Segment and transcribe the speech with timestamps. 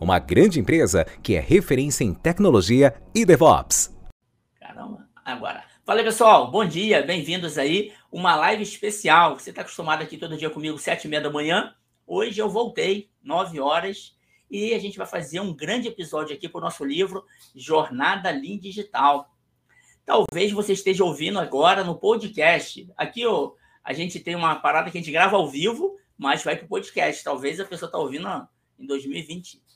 [0.00, 3.94] uma grande empresa que é referência em tecnologia e DevOps.
[4.60, 5.64] Caramba, agora.
[5.84, 7.92] Fala pessoal, bom dia, bem-vindos aí.
[8.12, 9.38] Uma live especial.
[9.38, 11.74] Você está acostumado aqui todo dia comigo, sete e meia da manhã.
[12.06, 14.16] Hoje eu voltei, nove horas,
[14.50, 17.24] e a gente vai fazer um grande episódio aqui para o nosso livro
[17.54, 19.30] Jornada Lean Digital.
[20.04, 22.90] Talvez você esteja ouvindo agora no podcast.
[22.96, 23.52] Aqui, ó,
[23.84, 26.68] a gente tem uma parada que a gente grava ao vivo, mas vai para o
[26.68, 27.22] podcast.
[27.22, 28.26] Talvez a pessoa está ouvindo
[28.78, 28.86] em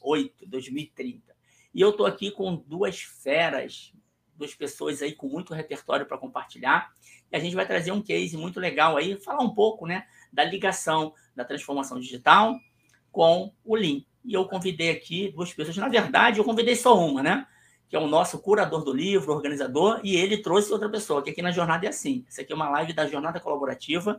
[0.03, 1.37] 2028, 2030.
[1.75, 3.93] E eu estou aqui com duas feras,
[4.37, 6.93] duas pessoas aí com muito repertório para compartilhar.
[7.31, 10.45] E a gente vai trazer um case muito legal aí, falar um pouco né, da
[10.45, 12.59] ligação da transformação digital
[13.11, 14.03] com o Lean.
[14.25, 15.77] E eu convidei aqui duas pessoas.
[15.77, 17.47] Na verdade, eu convidei só uma, né?
[17.93, 21.43] que é o nosso curador do livro, organizador, e ele trouxe outra pessoa, que aqui
[21.43, 22.25] na jornada é assim.
[22.27, 24.19] Isso aqui é uma live da Jornada Colaborativa.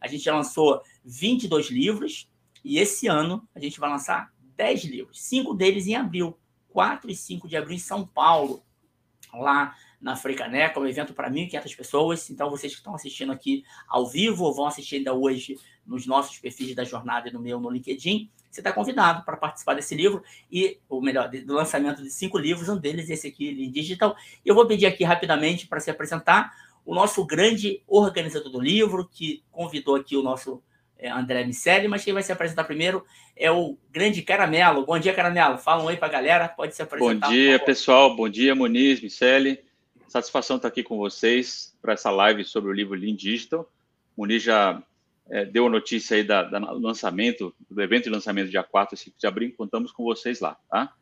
[0.00, 2.30] A gente já lançou 22 livros,
[2.64, 5.22] e esse ano a gente vai lançar 10 livros.
[5.22, 8.62] Cinco deles em abril, 4 e 5 de abril em São Paulo,
[9.32, 12.28] lá na Frecaneca, um evento para 1.500 pessoas.
[12.28, 16.38] Então, vocês que estão assistindo aqui ao vivo ou vão assistir ainda hoje nos nossos
[16.38, 20.22] perfis da jornada e no meu no LinkedIn, você está convidado para participar desse livro
[20.52, 24.14] e, ou melhor, do lançamento de cinco livros, um deles esse aqui em digital.
[24.44, 26.52] Eu vou pedir aqui rapidamente para se apresentar
[26.84, 30.62] o nosso grande organizador do livro, que convidou aqui o nosso
[31.08, 33.04] André Miceli, mas quem vai se apresentar primeiro
[33.36, 34.84] é o grande Caramelo.
[34.84, 35.56] Bom dia, Caramelo.
[35.56, 37.28] Fala um oi para a galera, pode se apresentar.
[37.28, 38.14] Bom dia, pessoal.
[38.14, 39.60] Bom dia, Muniz, Miceli.
[40.08, 43.70] Satisfação estar aqui com vocês para essa live sobre o livro Lean Digital.
[44.16, 44.82] Muniz já
[45.30, 48.94] é, deu a notícia aí da, da, do lançamento, do evento de lançamento dia 4
[48.94, 50.92] e 5 de abril, contamos com vocês lá, tá?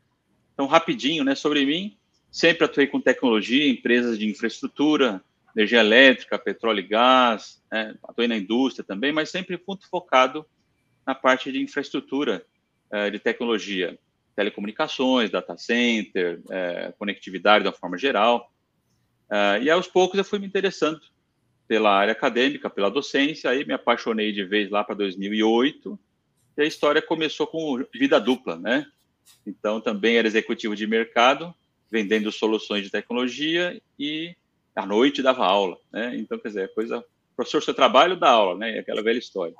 [0.53, 1.97] Então, rapidinho, né, sobre mim,
[2.31, 5.23] sempre atuei com tecnologia, empresas de infraestrutura,
[5.55, 10.45] energia elétrica, petróleo e gás, né, atuei na indústria também, mas sempre muito focado
[11.05, 12.45] na parte de infraestrutura
[12.91, 13.97] é, de tecnologia,
[14.35, 18.51] telecomunicações, data center, é, conectividade de uma forma geral.
[19.31, 20.99] É, e aos poucos eu fui me interessando
[21.67, 25.99] pela área acadêmica, pela docência, aí me apaixonei de vez lá para 2008,
[26.57, 28.85] e a história começou com vida dupla, né?
[29.45, 31.53] Então, também era executivo de mercado,
[31.91, 34.35] vendendo soluções de tecnologia e
[34.79, 36.15] à noite dava aula, né?
[36.17, 37.03] Então, quer dizer, coisa,
[37.35, 38.79] professor, seu trabalho dá aula, né?
[38.79, 39.55] Aquela velha história.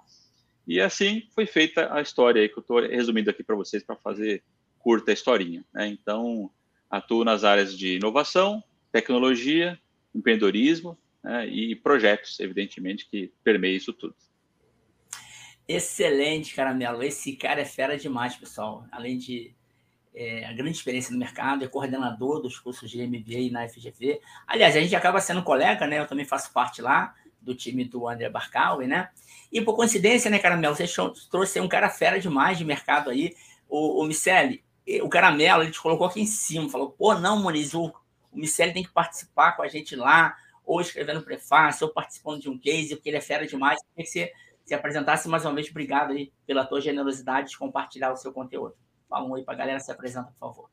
[0.67, 3.95] E assim foi feita a história aí que eu estou resumindo aqui para vocês para
[3.95, 4.43] fazer
[4.77, 5.87] curta a historinha, né?
[5.87, 6.49] Então,
[6.89, 9.79] atuo nas áreas de inovação, tecnologia,
[10.13, 14.15] empreendedorismo, né, e projetos, evidentemente, que permeiam isso tudo.
[15.67, 17.03] Excelente, Caramelo.
[17.03, 18.85] Esse cara é fera demais, pessoal.
[18.91, 19.53] Além de
[20.19, 24.19] é, a grande experiência no mercado, é coordenador dos cursos de MBA na FGV.
[24.45, 25.97] Aliás, a gente acaba sendo colega, né?
[25.97, 29.11] Eu também faço parte lá do time do André Barcaui, né?
[29.49, 30.83] E por coincidência, né, Caramelo, você
[31.31, 33.33] trouxe um cara fera demais de mercado aí,
[33.69, 34.61] o, o Miceli.
[35.01, 38.73] O Caramelo, ele te colocou aqui em cima, falou: pô, não, Moniz, o, o Miceli
[38.73, 40.35] tem que participar com a gente lá
[40.65, 43.79] ou escrevendo prefácio, ou participando de um case, porque ele é fera demais.
[43.95, 44.33] Queria que você
[44.65, 45.69] se apresentasse mais uma vez.
[45.69, 48.75] Obrigado aí pela tua generosidade de compartilhar o seu conteúdo.
[49.09, 50.69] Fala um oi para a galera, se apresenta, por favor.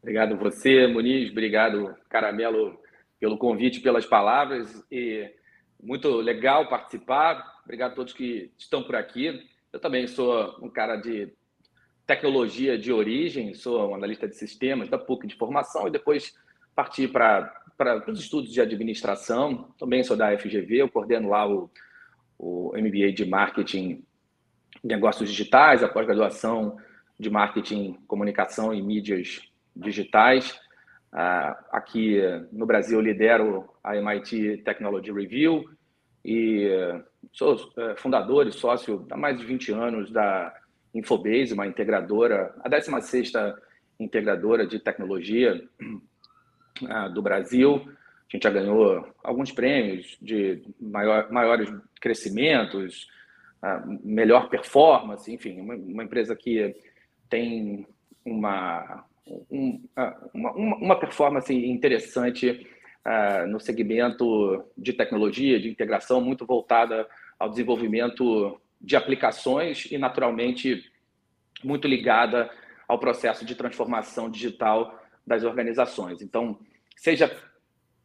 [0.00, 1.30] Obrigado você, Muniz.
[1.30, 2.80] Obrigado, Caramelo,
[3.20, 4.82] pelo convite, pelas palavras.
[4.90, 5.30] E
[5.82, 7.60] muito legal participar.
[7.62, 9.46] Obrigado a todos que estão por aqui.
[9.70, 11.34] Eu também sou um cara de
[12.06, 16.34] tecnologia de origem, sou um analista de sistemas, da PUC de formação, e depois
[16.74, 17.52] parti para
[18.08, 21.70] os estudos de administração, também sou da FGV, eu coordeno lá o,
[22.38, 24.04] o MBA de Marketing
[24.82, 26.76] Negócios Digitais, a pós-graduação
[27.18, 29.40] de Marketing, Comunicação e Mídias
[29.74, 30.52] Digitais.
[31.12, 32.20] Uh, aqui
[32.52, 35.64] no Brasil, lidero a MIT Technology Review
[36.24, 36.68] e
[37.32, 40.52] sou uh, fundador e sócio há mais de 20 anos da
[40.94, 43.54] Infobase, uma integradora, a 16ª
[43.98, 45.60] integradora de tecnologia
[46.88, 47.82] ah, do Brasil.
[47.86, 53.06] A gente já ganhou alguns prêmios de maior, maiores crescimentos,
[53.62, 56.74] ah, melhor performance, enfim, uma, uma, empresa que
[57.34, 57.84] tem
[58.24, 59.04] uma,
[59.50, 59.82] um,
[60.32, 62.64] uma, uma performance interessante
[63.04, 70.88] uh, no segmento de tecnologia, de integração, muito voltada ao desenvolvimento de aplicações e, naturalmente,
[71.64, 72.48] muito ligada
[72.86, 76.22] ao processo de transformação digital das organizações.
[76.22, 76.60] Então,
[76.96, 77.36] seja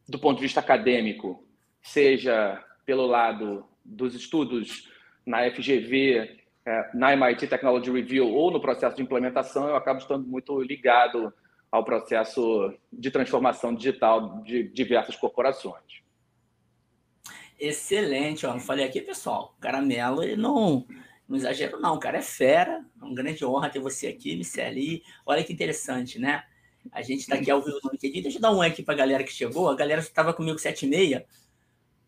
[0.08, 1.46] do ponto de vista acadêmico,
[1.80, 4.90] seja pelo lado dos estudos
[5.24, 10.26] na FGV, é, na MIT Technology Review ou no processo de implementação, eu acabo estando
[10.26, 11.32] muito ligado
[11.70, 16.00] ao processo de transformação digital de diversas corporações.
[17.58, 19.54] Excelente, ó, não falei aqui, pessoal.
[19.56, 20.86] O Caramelo, ele não,
[21.28, 21.94] não exagero, não.
[21.94, 22.84] O cara é fera.
[23.00, 25.02] É uma grande honra ter você aqui, Miceli.
[25.26, 26.42] Olha que interessante, né?
[26.90, 28.22] A gente está aqui ao vivo no LinkedIn.
[28.22, 29.68] Deixa eu dar um aqui para a galera que chegou.
[29.68, 31.26] A galera estava comigo sete e meia,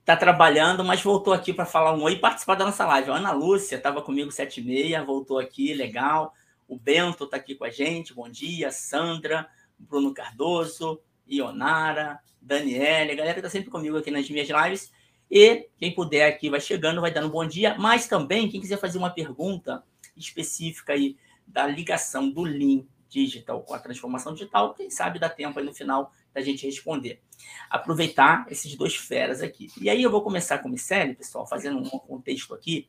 [0.03, 3.11] está trabalhando, mas voltou aqui para falar um oi e participar da nossa live.
[3.11, 6.35] A Ana Lúcia estava comigo sete e meia, voltou aqui, legal.
[6.67, 8.13] O Bento está aqui com a gente.
[8.13, 8.73] Bom dia.
[8.73, 11.01] Sandra, Bruno Cardoso,
[11.31, 14.93] Ionara, Daniele, a galera está sempre comigo aqui nas minhas lives.
[15.31, 17.77] E quem puder aqui vai chegando, vai dando um bom dia.
[17.79, 19.85] Mas também, quem quiser fazer uma pergunta
[20.17, 21.17] específica aí
[21.47, 25.73] da ligação do Lean Digital com a transformação digital, quem sabe dá tempo aí no
[25.73, 27.21] final da gente responder.
[27.69, 29.69] Aproveitar esses dois feras aqui.
[29.81, 32.89] E aí eu vou começar com o Miceli, pessoal, fazendo um contexto aqui.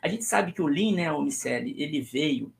[0.00, 2.52] A gente sabe que o Lean, né, o Miceli, ele veio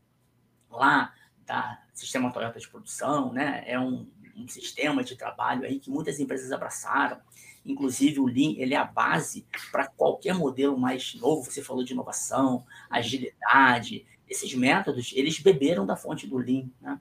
[0.71, 1.13] lá
[1.47, 3.63] da Sistema Toyota de Produção, né?
[3.67, 7.21] É um, um sistema de trabalho aí que muitas empresas abraçaram
[7.65, 11.51] Inclusive, o Lean ele é a base para qualquer modelo mais novo.
[11.51, 14.07] Você falou de inovação, agilidade.
[14.29, 16.69] Esses métodos, eles beberam da fonte do Lean.
[16.81, 16.99] Né?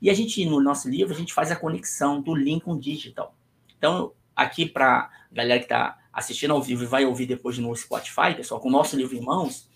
[0.00, 3.34] E a gente, no nosso livro, a gente faz a conexão do o digital.
[3.78, 8.34] Então, aqui para galera que está assistindo ao vivo e vai ouvir depois no Spotify,
[8.36, 9.68] pessoal, com o nosso livro em mãos,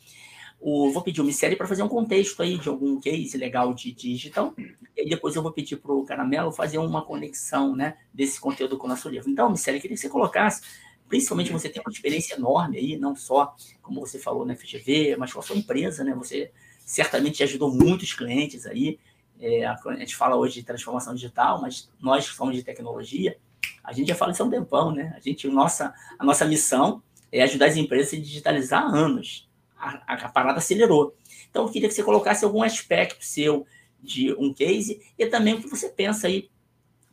[0.60, 3.92] o, vou pedir o Miceli para fazer um contexto aí de algum case legal de
[3.92, 4.54] digital.
[4.96, 8.86] E depois eu vou pedir para o Caramelo fazer uma conexão né, desse conteúdo com
[8.86, 9.30] o nosso livro.
[9.30, 10.62] Então, Miceli, queria que você colocasse,
[11.08, 15.32] principalmente você tem uma experiência enorme aí, não só, como você falou, na FGV, mas
[15.32, 16.14] com a sua empresa, né?
[16.14, 16.50] Você
[16.84, 18.98] certamente ajudou muitos clientes aí.
[19.40, 23.36] É, a gente fala hoje de transformação digital, mas nós que somos de tecnologia,
[23.84, 25.14] a gente já fala isso há um tempão, né?
[25.16, 29.48] A gente, nossa, a nossa missão é ajudar as empresas a se digitalizar há anos
[29.78, 31.14] a, a parada acelerou.
[31.50, 33.66] Então, eu queria que você colocasse algum aspecto seu
[34.00, 36.50] de um case e também o que você pensa aí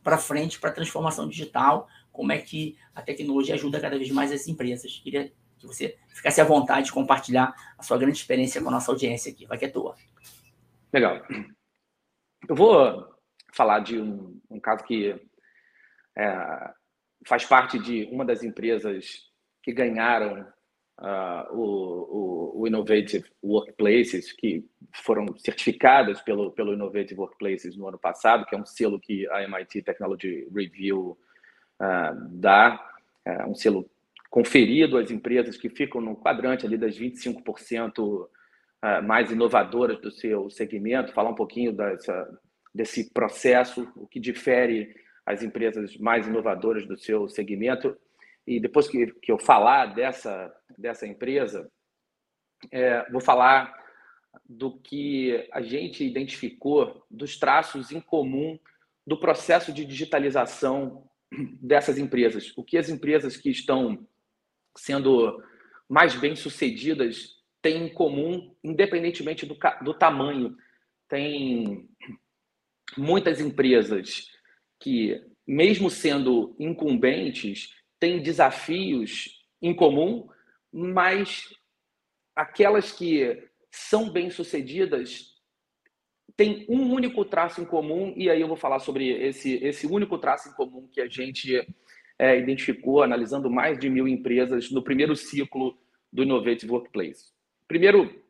[0.02, 4.32] para frente para a transformação digital, como é que a tecnologia ajuda cada vez mais
[4.32, 5.00] as empresas.
[5.02, 8.90] Queria que você ficasse à vontade de compartilhar a sua grande experiência com a nossa
[8.90, 9.46] audiência aqui.
[9.46, 9.96] Vai que é tua.
[10.92, 11.22] Legal.
[12.48, 13.08] Eu vou
[13.52, 15.18] falar de um, um caso que
[16.16, 16.70] é,
[17.26, 19.26] faz parte de uma das empresas
[19.62, 20.46] que ganharam
[21.00, 28.46] uh, o, o, Innovative Workplaces, que foram certificadas pelo, pelo Innovative Workplaces no ano passado,
[28.46, 31.18] que é um selo que a MIT Technology Review
[31.80, 32.80] uh, dá,
[33.24, 33.90] é um selo
[34.30, 38.35] conferido às empresas que ficam no quadrante ali das 25% uh, ah,
[39.04, 42.40] mais inovadoras do seu segmento, falar um pouquinho dessa,
[42.74, 44.94] desse processo, o que difere
[45.24, 47.96] as empresas mais inovadoras do seu segmento
[48.46, 51.68] e depois que, que eu falar dessa, dessa empresa,
[52.70, 53.74] é, vou falar
[54.48, 58.58] do que a gente identificou dos traços em comum
[59.04, 61.08] do processo de digitalização
[61.60, 62.52] dessas empresas.
[62.56, 64.06] O que as empresas que estão
[64.76, 65.42] sendo
[65.88, 67.35] mais bem sucedidas
[67.66, 70.56] têm em comum, independentemente do, do tamanho.
[71.08, 71.88] Tem
[72.96, 74.30] muitas empresas
[74.78, 80.28] que, mesmo sendo incumbentes, têm desafios em comum,
[80.72, 81.52] mas
[82.36, 85.34] aquelas que são bem-sucedidas
[86.36, 90.18] têm um único traço em comum, e aí eu vou falar sobre esse, esse único
[90.18, 91.66] traço em comum que a gente
[92.16, 95.76] é, identificou analisando mais de mil empresas no primeiro ciclo
[96.12, 97.34] do Innovative Workplace.
[97.68, 98.22] Primeiro,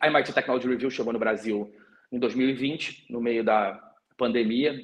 [0.00, 1.72] a MIT Technology Review chegou no Brasil
[2.10, 3.80] em 2020, no meio da
[4.16, 4.74] pandemia,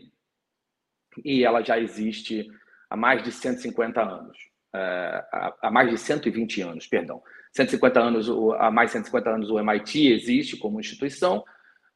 [1.24, 2.46] e ela já existe
[2.88, 4.38] há mais de 150 anos,
[4.74, 5.24] é,
[5.62, 7.22] há mais de 120 anos, perdão.
[7.52, 11.44] 150 anos, há mais de 150 anos o MIT existe como instituição.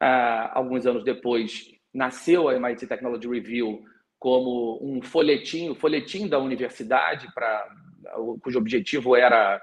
[0.00, 3.85] É, alguns anos depois nasceu a MIT Technology Review
[4.19, 7.69] como um folhetim, folhetim da universidade para
[8.43, 9.61] cujo objetivo era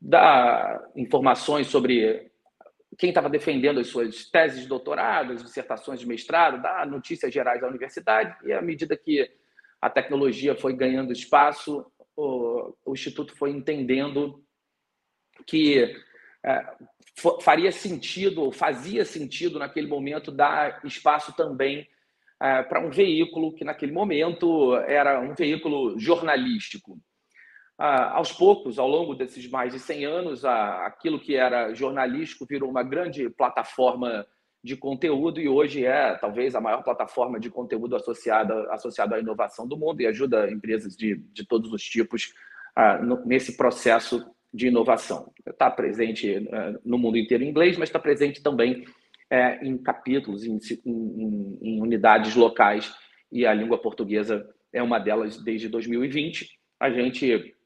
[0.00, 2.30] dar informações sobre
[2.98, 7.60] quem estava defendendo as suas teses de doutorado, as dissertações de mestrado, dar notícias gerais
[7.60, 9.30] da universidade, e à medida que
[9.80, 14.44] a tecnologia foi ganhando espaço, o, o Instituto foi entendendo
[15.46, 15.96] que
[16.44, 16.74] é,
[17.40, 21.88] faria sentido, ou fazia sentido naquele momento, dar espaço também
[22.40, 26.98] é, para um veículo que naquele momento era um veículo jornalístico.
[27.82, 32.68] Ah, aos poucos, ao longo desses mais de 100 anos, aquilo que era jornalístico virou
[32.68, 34.26] uma grande plataforma
[34.62, 39.66] de conteúdo e hoje é talvez a maior plataforma de conteúdo associada, associada à inovação
[39.66, 42.34] do mundo e ajuda empresas de, de todos os tipos
[42.76, 45.32] ah, no, nesse processo de inovação.
[45.46, 48.84] Está presente ah, no mundo inteiro em inglês, mas está presente também
[49.30, 52.94] é, em capítulos, em, em, em unidades locais
[53.32, 56.46] e a língua portuguesa é uma delas desde 2020.
[56.78, 57.56] A gente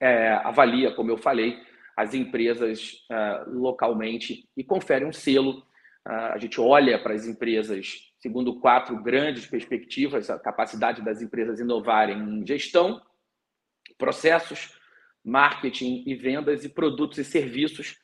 [0.00, 1.58] é, avalia, como eu falei,
[1.96, 5.58] as empresas uh, localmente e confere um selo.
[6.06, 11.60] Uh, a gente olha para as empresas segundo quatro grandes perspectivas: a capacidade das empresas
[11.60, 13.00] inovarem em gestão,
[13.96, 14.78] processos,
[15.24, 17.96] marketing e vendas e produtos e serviços,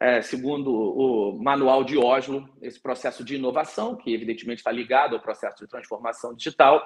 [0.00, 5.22] é, segundo o manual de Oslo, esse processo de inovação, que evidentemente está ligado ao
[5.22, 6.84] processo de transformação digital,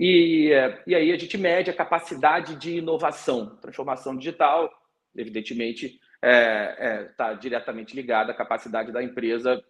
[0.00, 0.50] e,
[0.86, 3.56] e aí a gente mede a capacidade de inovação.
[3.56, 4.72] Transformação digital,
[5.16, 9.60] evidentemente, está é, é, tá diretamente ligada à capacidade da empresa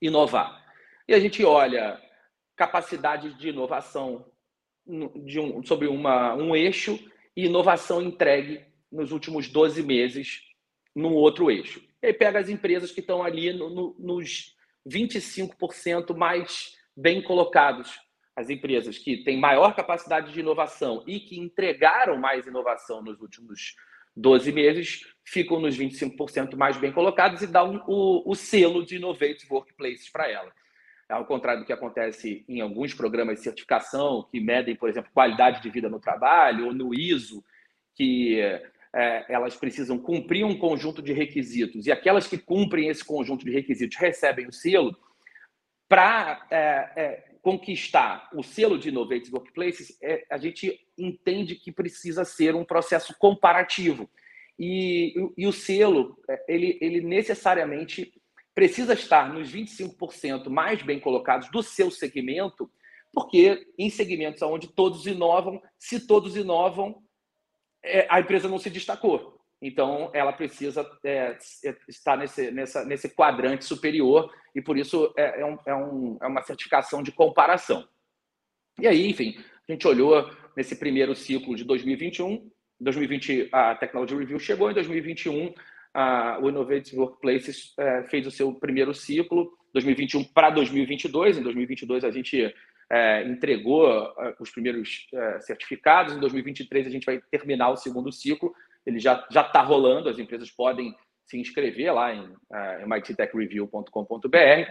[0.00, 0.64] inovar.
[1.08, 2.00] E a gente olha
[2.54, 4.24] capacidade de inovação
[4.86, 6.96] de um, sobre uma, um eixo
[7.36, 10.42] e inovação entregue nos últimos 12 meses
[10.94, 11.82] num outro eixo.
[12.00, 14.54] E aí pega as empresas que estão ali no, no, nos
[14.88, 17.98] 25% mais bem colocados
[18.36, 23.76] as empresas que têm maior capacidade de inovação e que entregaram mais inovação nos últimos
[24.16, 29.46] 12 meses ficam nos 25% mais bem colocados e dão o, o selo de Innovative
[29.50, 30.52] Workplaces para ela.
[31.08, 35.62] Ao contrário do que acontece em alguns programas de certificação que medem, por exemplo, qualidade
[35.62, 37.44] de vida no trabalho, ou no ISO,
[37.94, 43.44] que é, elas precisam cumprir um conjunto de requisitos, e aquelas que cumprem esse conjunto
[43.44, 44.96] de requisitos recebem o selo,
[45.88, 46.56] para é,
[46.96, 52.64] é, conquistar o selo de Innovative Workplaces, é, a gente entende que precisa ser um
[52.64, 54.08] processo comparativo.
[54.58, 58.12] E, e o selo, é, ele, ele necessariamente
[58.54, 62.70] precisa estar nos 25% mais bem colocados do seu segmento,
[63.12, 67.02] porque em segmentos onde todos inovam, se todos inovam,
[67.82, 69.43] é, a empresa não se destacou.
[69.60, 75.40] Então, ela precisa é, é, estar nesse, nessa, nesse quadrante superior e, por isso, é,
[75.40, 77.86] é, um, é, um, é uma certificação de comparação.
[78.78, 82.50] E aí, enfim, a gente olhou nesse primeiro ciclo de 2021.
[82.80, 85.54] 2020, a Technology Review chegou, em 2021,
[85.94, 91.38] a, o Innovative Workplaces é, fez o seu primeiro ciclo, 2021 para 2022.
[91.38, 92.54] Em 2022, a gente
[92.90, 96.14] é, entregou é, os primeiros é, certificados.
[96.14, 98.52] Em 2023, a gente vai terminar o segundo ciclo
[98.86, 100.08] ele já está rolando.
[100.08, 104.70] As empresas podem se inscrever lá em uh, é, mittechreview.com.br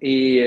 [0.00, 0.44] e,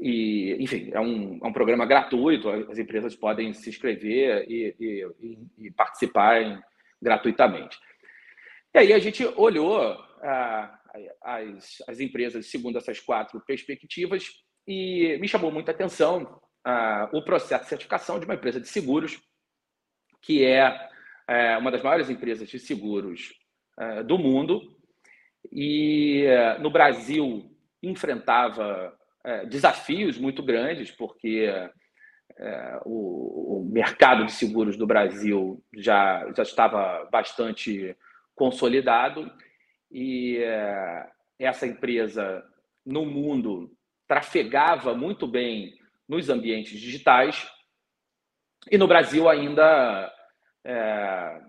[0.00, 2.48] e enfim é um, é um programa gratuito.
[2.70, 6.60] As empresas podem se inscrever e, e, e participar em,
[7.02, 7.78] gratuitamente.
[8.72, 10.80] E aí a gente olhou uh,
[11.22, 14.28] as, as empresas segundo essas quatro perspectivas
[14.66, 19.20] e me chamou muita atenção uh, o processo de certificação de uma empresa de seguros
[20.22, 20.89] que é
[21.30, 23.32] é uma das maiores empresas de seguros
[23.78, 24.76] é, do mundo.
[25.52, 28.92] E é, no Brasil enfrentava
[29.24, 31.48] é, desafios muito grandes porque
[32.36, 37.96] é, o, o, mercado de seguros do Brasil já, já estava bastante
[38.34, 39.30] consolidado.
[39.92, 40.38] E
[41.38, 42.44] essa empresa
[42.84, 43.72] no mundo
[44.06, 45.74] trafegava muito bem
[46.08, 47.48] nos ambientes digitais.
[48.70, 50.12] E no Brasil ainda
[50.64, 51.40] é,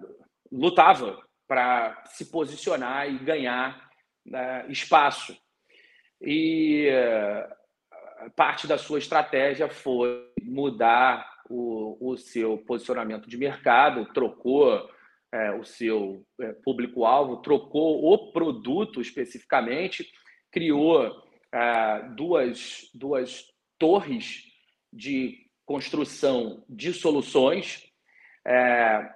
[0.51, 3.89] lutava para se posicionar e ganhar
[4.25, 5.35] né, espaço.
[6.21, 7.49] E é,
[8.35, 14.89] parte da sua estratégia foi mudar o, o seu posicionamento de mercado, trocou
[15.33, 20.05] é, o seu é, público-alvo, trocou o produto especificamente,
[20.51, 23.45] criou é, duas, duas
[23.77, 24.43] torres
[24.91, 27.90] de construção de soluções
[28.45, 29.13] é,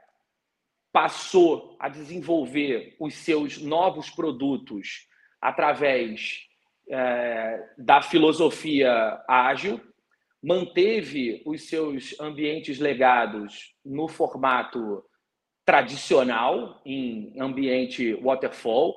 [0.92, 5.08] passou a desenvolver os seus novos produtos
[5.42, 6.46] através
[6.90, 9.82] é, da filosofia ágil,
[10.42, 15.04] manteve os seus ambientes legados no formato
[15.66, 18.96] tradicional, em ambiente waterfall,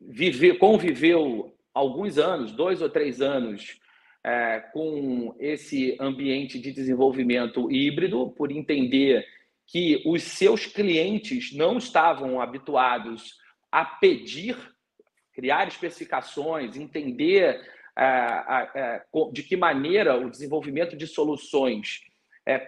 [0.00, 3.78] vive, conviveu alguns anos, dois ou três anos,
[4.24, 9.26] é, com esse ambiente de desenvolvimento híbrido, por entender
[9.66, 13.34] que os seus clientes não estavam habituados
[13.70, 14.56] a pedir,
[15.32, 17.60] criar especificações, entender
[19.32, 22.00] de que maneira o desenvolvimento de soluções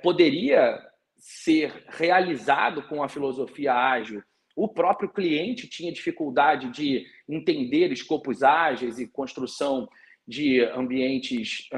[0.02, 0.80] poderia
[1.16, 4.22] ser realizado com a filosofia ágil.
[4.56, 9.88] O próprio cliente tinha dificuldade de entender escopos ágeis e construção
[10.26, 11.68] de ambientes,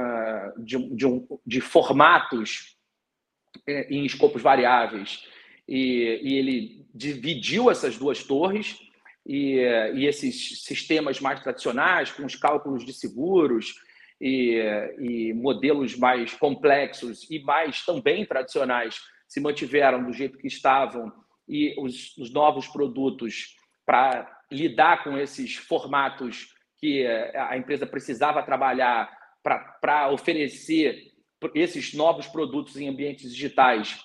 [0.59, 1.07] de, de,
[1.47, 2.80] de formatos
[3.67, 5.25] em escopos variáveis.
[5.69, 8.79] E, e ele dividiu essas duas torres
[9.27, 9.61] e,
[9.95, 13.77] e, esses sistemas mais tradicionais, com os cálculos de seguros
[14.21, 14.59] e,
[14.99, 21.13] e, modelos mais complexos e mais também tradicionais, se mantiveram do jeito que estavam
[21.49, 29.11] e os, os novos produtos para lidar com esses formatos que a empresa precisava trabalhar
[29.43, 31.10] para oferecer
[31.55, 34.03] esses novos produtos em ambientes digitais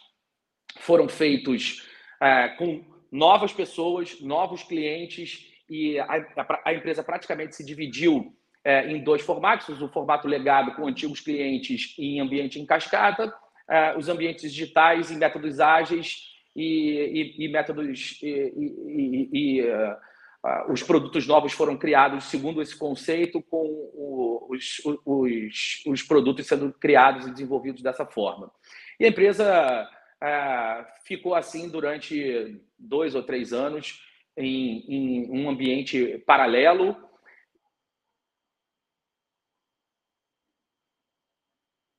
[0.80, 1.88] foram feitos
[2.22, 8.90] é, com novas pessoas, novos clientes e a, a, a empresa praticamente se dividiu é,
[8.92, 14.10] em dois formatos: o formato legado com antigos clientes em ambiente em cascata, uh, os
[14.10, 19.62] ambientes digitais em métodos ágeis e, e, e métodos e, e
[20.70, 26.72] os produtos novos foram criados segundo esse conceito, com o, os, os, os produtos sendo
[26.74, 28.52] criados e desenvolvidos dessa forma.
[29.00, 29.90] E a empresa
[31.06, 34.02] ficou assim durante dois ou três anos
[34.38, 36.96] em, em um ambiente paralelo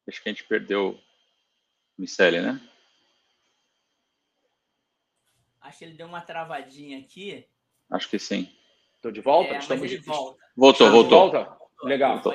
[0.09, 1.00] Acho que a gente perdeu
[1.99, 2.61] Miceli, né?
[5.61, 7.45] Acho que ele deu uma travadinha aqui.
[7.90, 8.49] Acho que sim.
[8.97, 9.55] Estou de volta?
[9.55, 10.38] É, Estamos de volta.
[10.57, 11.31] Voltou, voltou.
[11.31, 11.57] Volta?
[11.83, 12.21] Legal.
[12.21, 12.35] Voltou.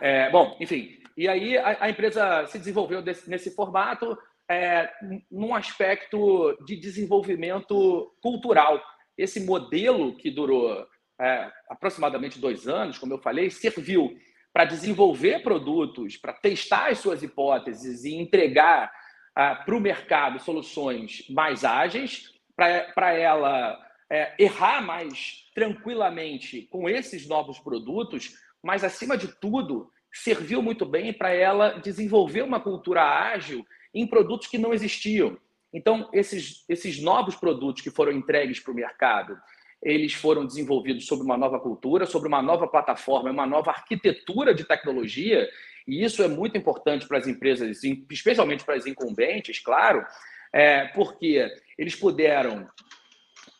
[0.00, 0.98] É, bom, enfim.
[1.16, 4.16] E aí a, a empresa se desenvolveu desse, nesse formato
[4.50, 4.90] é,
[5.30, 8.82] num aspecto de desenvolvimento cultural.
[9.16, 10.86] Esse modelo que durou
[11.20, 14.16] é, aproximadamente dois anos, como eu falei, serviu
[14.52, 18.92] para desenvolver produtos, para testar as suas hipóteses e entregar
[19.34, 23.76] ah, para o mercado soluções mais ágeis, para ela
[24.14, 31.12] é, errar mais tranquilamente com esses novos produtos, mas, acima de tudo, serviu muito bem
[31.12, 35.36] para ela desenvolver uma cultura ágil em produtos que não existiam.
[35.72, 39.36] Então, esses, esses novos produtos que foram entregues para o mercado,
[39.82, 44.64] eles foram desenvolvidos sobre uma nova cultura, sobre uma nova plataforma, uma nova arquitetura de
[44.64, 45.48] tecnologia,
[45.88, 50.06] e isso é muito importante para as empresas, especialmente para as incumbentes, claro,
[50.52, 52.68] é, porque eles puderam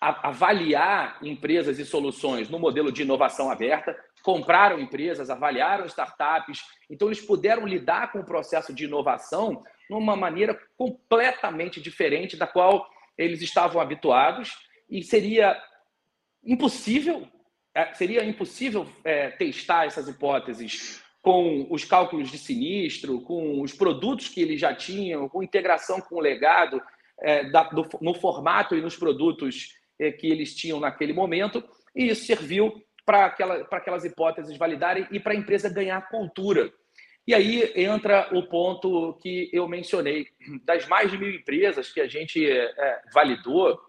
[0.08, 7.20] avaliar empresas e soluções no modelo de inovação aberta, compraram empresas, avaliaram startups, então eles
[7.20, 12.86] puderam lidar com o processo de inovação numa maneira completamente diferente da qual
[13.16, 14.52] eles estavam habituados.
[14.88, 15.60] E seria
[16.42, 17.28] impossível,
[17.74, 24.28] é, seria impossível é, testar essas hipóteses com os cálculos de sinistro, com os produtos
[24.28, 26.82] que eles já tinham, com integração com o legado
[27.20, 31.62] é, da, do, no formato e nos produtos que eles tinham naquele momento,
[31.94, 36.72] e isso serviu para aquela, aquelas hipóteses validarem e para a empresa ganhar cultura.
[37.26, 40.28] E aí entra o ponto que eu mencionei.
[40.64, 43.80] Das mais de mil empresas que a gente é, validou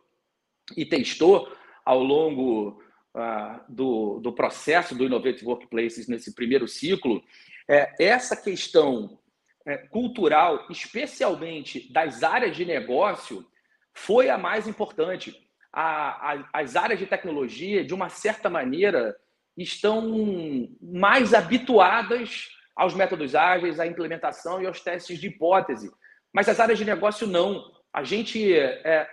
[0.76, 1.52] e testou,
[1.86, 2.82] ao longo
[3.14, 7.24] uh, do, do processo do Innovative Workplaces nesse primeiro ciclo,
[7.68, 9.20] é, essa questão
[9.66, 13.46] é, cultural, especialmente das áreas de negócio,
[13.94, 15.45] foi a mais importante.
[15.78, 19.14] A, a, as áreas de tecnologia, de uma certa maneira,
[19.58, 25.92] estão mais habituadas aos métodos ágeis, à implementação e aos testes de hipótese.
[26.34, 27.62] Mas as áreas de negócio não.
[27.94, 29.06] A gente é,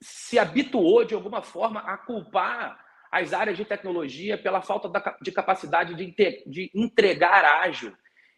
[0.00, 2.78] se habituou, de alguma forma, a culpar
[3.10, 4.90] as áreas de tecnologia pela falta
[5.22, 7.92] de capacidade de, entregar ágil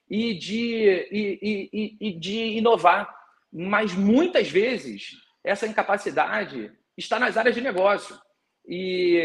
[0.08, 3.14] e de, e, e, e de inovar.
[3.52, 8.18] Mas muitas vezes essa incapacidade está nas áreas de negócio.
[8.66, 9.22] E,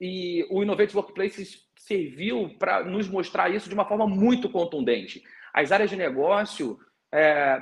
[0.00, 5.22] e o Innovate Workplace serviu para nos mostrar isso de uma forma muito contundente.
[5.52, 6.78] As áreas de negócio
[7.12, 7.60] é,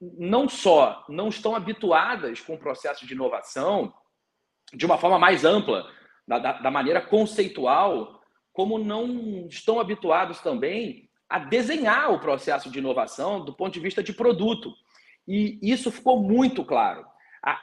[0.00, 3.94] não só não estão habituadas com o processo de inovação
[4.74, 5.88] de uma forma mais ampla,
[6.26, 8.20] da, da maneira conceitual,
[8.52, 14.02] como não estão habituados também a desenhar o processo de inovação do ponto de vista
[14.02, 14.72] de produto.
[15.26, 17.04] E isso ficou muito claro.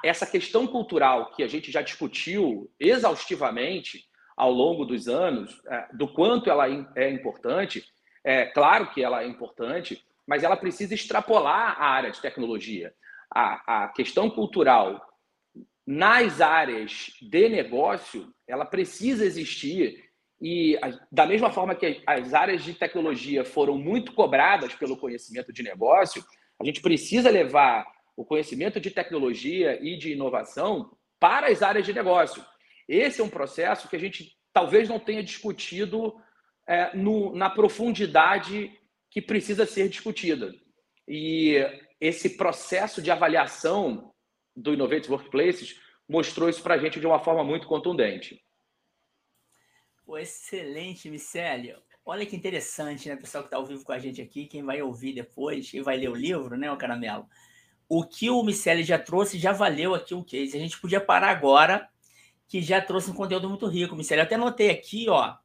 [0.04, 6.08] Essa questão cultural que a gente já discutiu exaustivamente ao longo dos anos, é, do
[6.08, 7.84] quanto ela é importante,
[8.24, 12.94] é claro que ela é importante, mas ela precisa extrapolar a área de tecnologia.
[13.34, 15.02] A, a questão cultural
[15.86, 20.08] nas áreas de negócio, ela precisa existir
[20.40, 20.78] e
[21.12, 26.24] da mesma forma que as áreas de tecnologia foram muito cobradas pelo conhecimento de negócio,
[26.60, 27.86] a gente precisa levar
[28.18, 32.44] o conhecimento de tecnologia e de inovação para as áreas de negócio.
[32.90, 36.16] Esse é um processo que a gente talvez não tenha discutido
[36.68, 38.76] é, no, na profundidade
[39.12, 40.52] que precisa ser discutida.
[41.08, 41.58] E
[42.02, 44.12] esse processo de avaliação
[44.56, 48.44] do Innovative Workplaces mostrou isso para a gente de uma forma muito contundente.
[50.18, 51.80] Excelente, Micélio.
[52.04, 54.82] Olha que interessante, né, pessoal que está ao vivo com a gente aqui, quem vai
[54.82, 57.28] ouvir depois, quem vai ler o livro, né, o Caramelo.
[57.90, 60.58] O que o Micélio já trouxe já valeu aqui o case.
[60.58, 61.90] A gente podia parar agora,
[62.48, 64.22] que já trouxe um conteúdo muito rico, Micélio.
[64.22, 65.36] Eu até notei aqui, ó,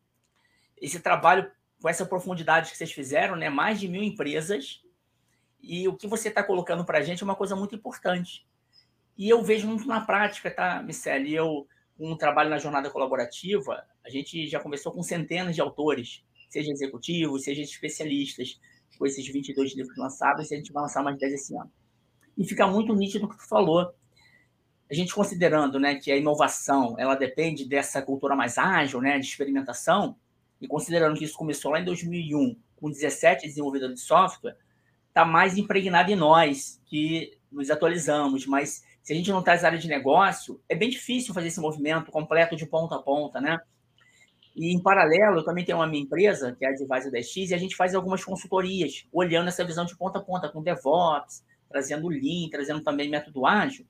[0.81, 1.51] esse trabalho
[1.81, 4.83] com essa profundidade que vocês fizeram, né, mais de mil empresas,
[5.61, 8.47] e o que você está colocando para a gente é uma coisa muito importante.
[9.17, 11.37] E eu vejo muito na prática, tá, Micélio?
[11.37, 16.71] Eu um trabalho na jornada colaborativa, a gente já conversou com centenas de autores, seja
[16.71, 18.61] executivos, seja especialistas,
[18.99, 21.71] com esses 22 livros lançados, e a gente vai lançar mais 10 esse ano.
[22.37, 23.93] E fica muito nítido o que tu falou.
[24.91, 29.27] A gente considerando né, que a inovação ela depende dessa cultura mais ágil, né, de
[29.27, 30.17] experimentação,
[30.61, 34.57] e considerando que isso começou lá em 2001, com 17 desenvolvedores de software,
[35.09, 39.79] está mais impregnado em nós, que nos atualizamos, mas se a gente não traz área
[39.79, 43.59] de negócio, é bem difícil fazer esse movimento completo de ponta a ponta, né?
[44.55, 47.55] E, em paralelo, eu também tenho uma minha empresa, que é a Advisor 10X, e
[47.55, 52.09] a gente faz algumas consultorias, olhando essa visão de ponta a ponta, com DevOps, trazendo
[52.09, 53.87] Lean, trazendo também método ágil.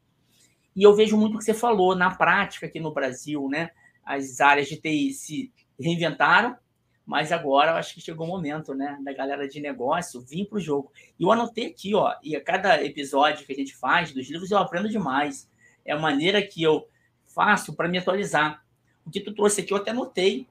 [0.74, 3.70] E eu vejo muito o que você falou, na prática aqui no Brasil, né?
[4.04, 6.56] As áreas de TI se reinventaram,
[7.04, 10.56] mas agora eu acho que chegou o momento, né, da galera de negócio vir para
[10.56, 10.92] o jogo.
[11.18, 14.50] E eu anotei aqui, ó, e a cada episódio que a gente faz dos livros
[14.50, 15.48] eu aprendo demais.
[15.84, 16.88] É a maneira que eu
[17.26, 18.64] faço para me atualizar.
[19.04, 20.46] O que tu trouxe aqui eu até anotei.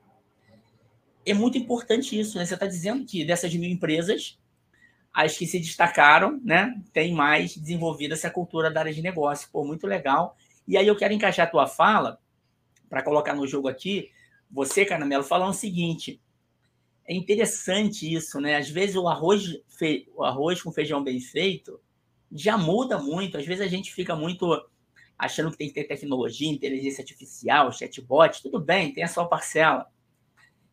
[1.25, 2.45] É muito importante isso, né?
[2.45, 4.37] Você está dizendo que dessas mil empresas,
[5.13, 9.49] as que se destacaram, né, tem mais desenvolvida essa cultura da área de negócio.
[9.51, 10.37] Pô, muito legal.
[10.67, 12.19] E aí eu quero encaixar a tua fala
[12.89, 14.09] para colocar no jogo aqui.
[14.49, 16.21] Você, Caramelo, falando o seguinte:
[17.05, 18.55] é interessante isso, né?
[18.55, 20.07] Às vezes o arroz, fe...
[20.15, 21.79] o arroz com feijão bem feito
[22.31, 23.37] já muda muito.
[23.37, 24.45] Às vezes a gente fica muito
[25.17, 29.90] achando que tem que ter tecnologia, inteligência artificial, chatbot, tudo bem, tem a sua parcela.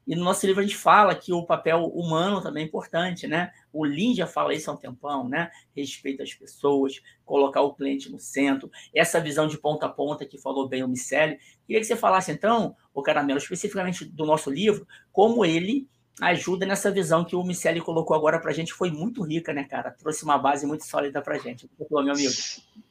[0.08, 3.52] E no nosso livro a gente fala que o papel humano também é importante, né?
[3.70, 5.50] O Lean já fala isso há um tempão, né?
[5.76, 10.38] Respeito às pessoas, colocar o cliente no centro, essa visão de ponta a ponta que
[10.38, 11.38] falou bem o Miceli.
[11.66, 15.86] Queria que você falasse, então, o Caramelo, especificamente do nosso livro, como ele
[16.22, 19.64] ajuda nessa visão que o Miceli colocou agora para a gente, foi muito rica, né,
[19.64, 19.90] cara?
[19.90, 21.68] Trouxe uma base muito sólida para a gente.
[21.90, 22.32] Meu amigo.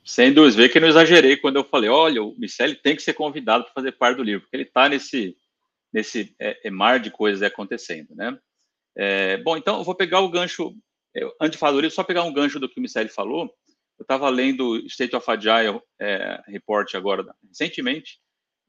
[0.06, 3.14] Sem dúvida, vê que não exagerei quando eu falei, olha, o Miceli tem que ser
[3.14, 5.36] convidado para fazer parte do livro, porque ele está nesse,
[5.94, 8.38] nesse é, é, mar de coisas acontecendo, né?
[8.96, 10.76] É, bom, então eu vou pegar o gancho,
[11.16, 13.54] é, antes de falar livro, só pegar um gancho do que o Miceli falou.
[13.98, 18.20] Eu estava lendo State of Agile é, Report agora, recentemente,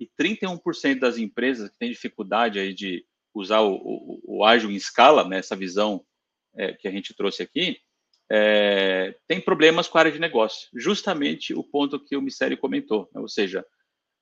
[0.00, 3.04] e 31% das empresas que têm dificuldade aí de
[3.34, 6.04] usar o, o, o ágil em escala, né, essa visão
[6.56, 7.78] é, que a gente trouxe aqui,
[8.30, 10.68] é, tem problemas com a área de negócio.
[10.74, 13.64] Justamente o ponto que o Mistério comentou, né, ou seja,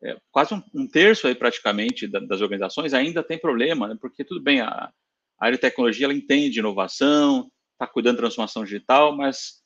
[0.07, 4.25] é, quase um, um, terço aí praticamente da, das organizações ainda tem problema, né, porque
[4.25, 4.92] tudo bem, a, a,
[5.38, 9.62] área de tecnologia ela entende inovação, está cuidando da transformação digital, mas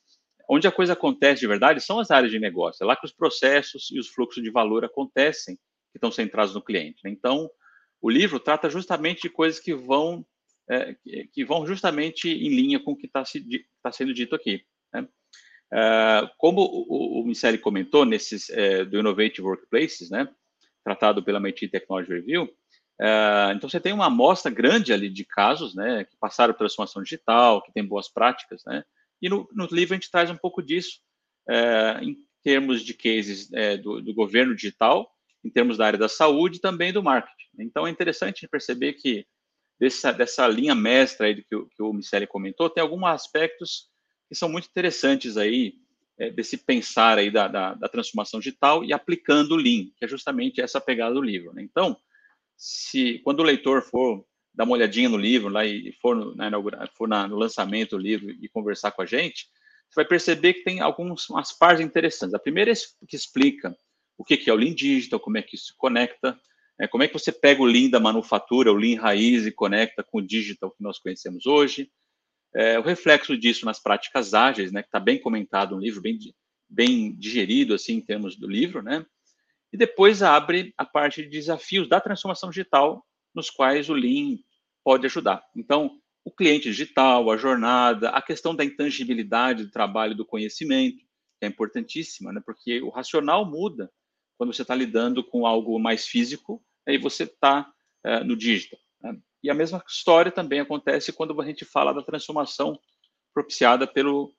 [0.49, 3.13] onde a coisa acontece de verdade são as áreas de negócio, é lá que os
[3.13, 7.01] processos e os fluxos de valor acontecem, que estão centrados no cliente.
[7.03, 7.11] Né?
[7.11, 7.49] Então,
[8.01, 10.25] o livro trata justamente de coisas que vão
[10.69, 10.95] é,
[11.33, 13.23] que vão justamente em linha com o que está
[13.83, 14.63] tá sendo dito aqui.
[14.93, 15.07] Né?
[15.73, 20.27] É, como o, o Michele comentou nesses é, do Innovative Workplaces, né,
[20.83, 22.49] tratado pela MIT Technology Review,
[22.99, 27.03] é, então você tem uma amostra grande ali de casos, né, que passaram pela transformação
[27.03, 28.83] digital, que tem boas práticas, né,
[29.21, 30.99] e no, no livro a gente traz um pouco disso
[31.49, 35.11] é, em termos de cases é, do, do governo digital
[35.43, 37.49] em termos da área da saúde e também do marketing.
[37.59, 39.25] Então, é interessante perceber que
[39.79, 43.89] dessa, dessa linha mestra aí que, que o Miceli comentou, tem alguns aspectos
[44.31, 45.73] que são muito interessantes aí,
[46.17, 50.07] é, desse pensar aí da, da, da, transformação digital e aplicando o Lean, que é
[50.07, 51.51] justamente essa pegada do livro.
[51.53, 51.61] Né?
[51.63, 51.97] Então,
[52.55, 56.49] se quando o leitor for dar uma olhadinha no livro lá e for no, na,
[56.95, 59.49] for na, no lançamento do livro e conversar com a gente,
[59.89, 61.27] você vai perceber que tem algumas
[61.59, 62.33] partes interessantes.
[62.33, 63.77] A primeira é que explica
[64.17, 66.39] o que, é o Lean Digital, como é que isso se conecta,
[66.79, 66.87] né?
[66.87, 70.19] como é que você pega o Lean da manufatura, o Lean raiz e conecta com
[70.19, 71.91] o Digital que nós conhecemos hoje.
[72.53, 76.17] É, o reflexo disso nas práticas ágeis, né, que está bem comentado no livro, bem,
[76.69, 79.05] bem digerido assim em termos do livro, né?
[79.71, 84.37] E depois abre a parte de desafios da transformação digital, nos quais o Lean
[84.83, 85.41] pode ajudar.
[85.55, 90.97] Então, o cliente digital, a jornada, a questão da intangibilidade do trabalho, do conhecimento,
[91.39, 92.41] que é importantíssima, né?
[92.45, 93.89] porque o racional muda
[94.37, 97.71] quando você está lidando com algo mais físico, aí você está
[98.03, 98.79] é, no digital.
[99.01, 99.17] Né?
[99.43, 102.79] E a mesma história também acontece quando a gente fala da transformação
[103.33, 104.33] propiciada pelo,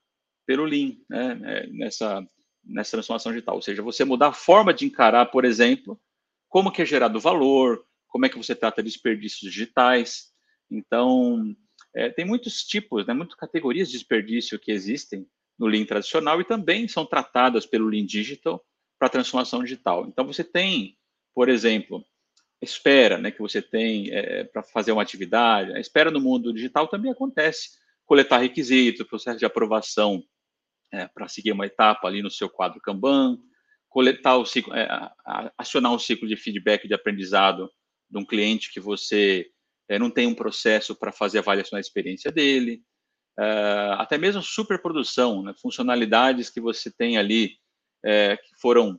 [0.46, 1.40] pelo Lean, né?
[1.44, 2.26] É, nessa,
[2.64, 3.56] nessa transformação digital.
[3.56, 6.00] Ou seja, você mudar a forma de encarar, por exemplo,
[6.48, 10.32] como que é gerado valor, como é que você trata desperdícios digitais.
[10.70, 11.54] Então,
[11.94, 15.26] é, tem muitos tipos, né, muitas categorias de desperdício que existem
[15.58, 18.62] no Lean tradicional e também são tratadas pelo Lean Digital
[18.98, 20.06] para transformação digital.
[20.06, 20.96] Então, você tem,
[21.34, 22.04] por exemplo,
[22.62, 25.72] espera né, que você tem é, para fazer uma atividade.
[25.74, 27.70] A espera no mundo digital também acontece.
[28.06, 30.22] Coletar requisitos, processo de aprovação
[30.92, 33.36] é, para seguir uma etapa ali no seu quadro Kanban,
[33.88, 34.88] coletar o ciclo, é,
[35.58, 37.70] acionar um ciclo de feedback de aprendizado
[38.08, 39.48] de um cliente que você
[39.98, 42.82] não tem um processo para fazer avaliação da experiência dele,
[43.98, 47.58] até mesmo superprodução, né, funcionalidades que você tem ali
[48.02, 48.98] que foram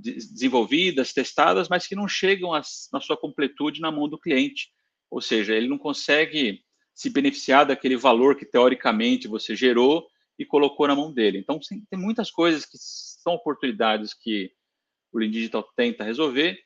[0.00, 4.70] desenvolvidas, testadas, mas que não chegam a, na sua completude na mão do cliente.
[5.10, 6.62] Ou seja, ele não consegue
[6.94, 10.06] se beneficiar daquele valor que teoricamente você gerou
[10.38, 11.38] e colocou na mão dele.
[11.38, 11.58] Então,
[11.90, 14.52] tem muitas coisas que são oportunidades que
[15.12, 16.58] o Lean Digital tenta resolver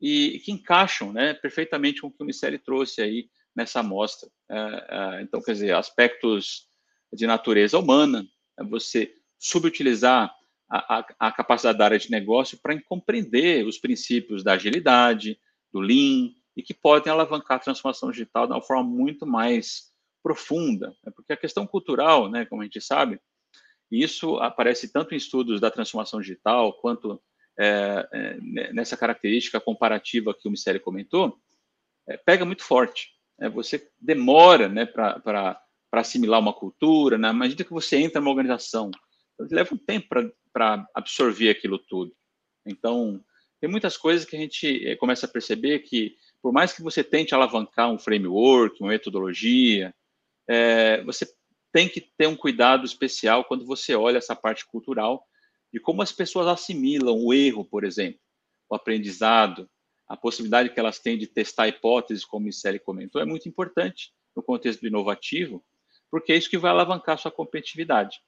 [0.00, 4.28] e, que encaixam né, perfeitamente com o que o Miceli trouxe aí nessa amostra.
[4.50, 6.68] É, é, então, quer dizer, aspectos
[7.12, 8.26] de natureza humana,
[8.58, 10.32] é você subutilizar
[10.68, 15.38] a, a, capacidade da área de negócio para compreender os princípios da agilidade,
[15.72, 20.88] do Lean, e que podem alavancar a transformação digital de uma forma muito mais profunda.
[21.04, 21.12] Né?
[21.14, 23.20] Porque a questão cultural, né, como a gente sabe,
[23.90, 27.22] isso aparece tanto em estudos da transformação digital, quanto
[27.58, 31.38] é, é, nessa característica comparativa que o Mistério comentou,
[32.08, 33.10] é, pega muito forte.
[33.38, 33.48] Né?
[33.50, 35.60] Você demora né, para
[35.92, 38.90] assimilar uma cultura, na medida que você entra numa organização,
[39.38, 40.30] leva um tempo para
[40.94, 42.14] absorver aquilo tudo.
[42.64, 43.22] Então,
[43.60, 47.02] tem muitas coisas que a gente é, começa a perceber que, por mais que você
[47.02, 49.94] tente alavancar um framework, uma metodologia,
[50.48, 51.26] é, você
[51.72, 55.26] tem que ter um cuidado especial quando você olha essa parte cultural
[55.72, 58.20] de como as pessoas assimilam o erro, por exemplo,
[58.68, 59.68] o aprendizado,
[60.08, 64.12] a possibilidade que elas têm de testar hipóteses, como o Michele comentou, é muito importante
[64.34, 65.64] no contexto do inovativo,
[66.10, 68.20] porque é isso que vai alavancar a sua competitividade.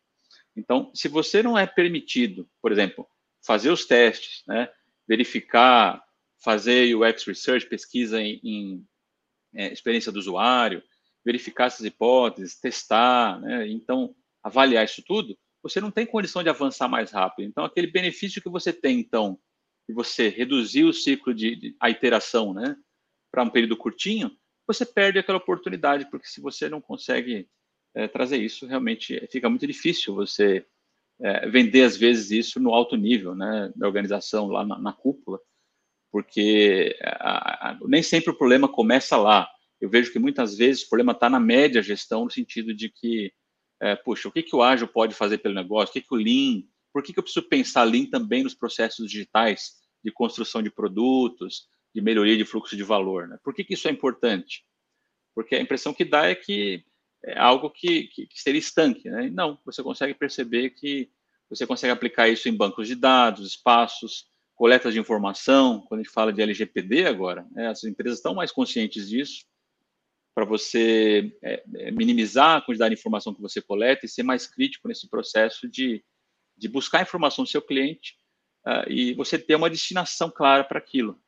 [0.59, 3.09] Então, se você não é permitido, por exemplo,
[3.47, 4.69] fazer os testes, né,
[5.07, 6.03] verificar,
[6.43, 8.87] fazer UX Research, pesquisa em, em
[9.55, 10.83] é, experiência do usuário,
[11.25, 16.89] verificar essas hipóteses, testar, né, então avaliar isso tudo, você não tem condição de avançar
[16.89, 17.47] mais rápido.
[17.47, 19.39] Então, aquele benefício que você tem, então,
[19.89, 22.77] de você reduzir o ciclo de, de a iteração, né,
[23.31, 24.31] para um período curtinho,
[24.67, 27.49] você perde aquela oportunidade, porque se você não consegue
[27.99, 30.65] é, trazer isso, realmente fica muito difícil você
[31.21, 35.41] é, vender, às vezes, isso no alto nível, né, da organização, lá na, na cúpula,
[36.13, 39.51] porque a, a, nem sempre o problema começa lá.
[39.81, 43.33] Eu vejo que muitas vezes o problema está na média gestão, no sentido de que,
[43.83, 45.91] é, puxa, o que, que o ágil pode fazer pelo negócio?
[45.91, 49.11] O que, que o Lean, por que, que eu preciso pensar Lean também nos processos
[49.11, 49.73] digitais
[50.05, 53.27] de construção de produtos, de melhoria de fluxo de valor?
[53.27, 53.39] Né?
[53.43, 54.65] Por que, que isso é importante?
[55.35, 56.85] Porque a impressão que dá é que
[57.25, 59.09] é algo que, que, que seria estanque.
[59.11, 59.31] Né?
[59.31, 61.11] Não, você consegue perceber que
[61.49, 65.81] você consegue aplicar isso em bancos de dados, espaços, coletas de informação.
[65.83, 69.47] Quando a gente fala de LGPD agora, né, as empresas estão mais conscientes disso
[70.35, 74.47] para você é, é, minimizar a quantidade de informação que você coleta e ser mais
[74.47, 76.05] crítico nesse processo de,
[76.57, 78.15] de buscar informação do seu cliente
[78.65, 81.21] uh, e você ter uma destinação clara para aquilo.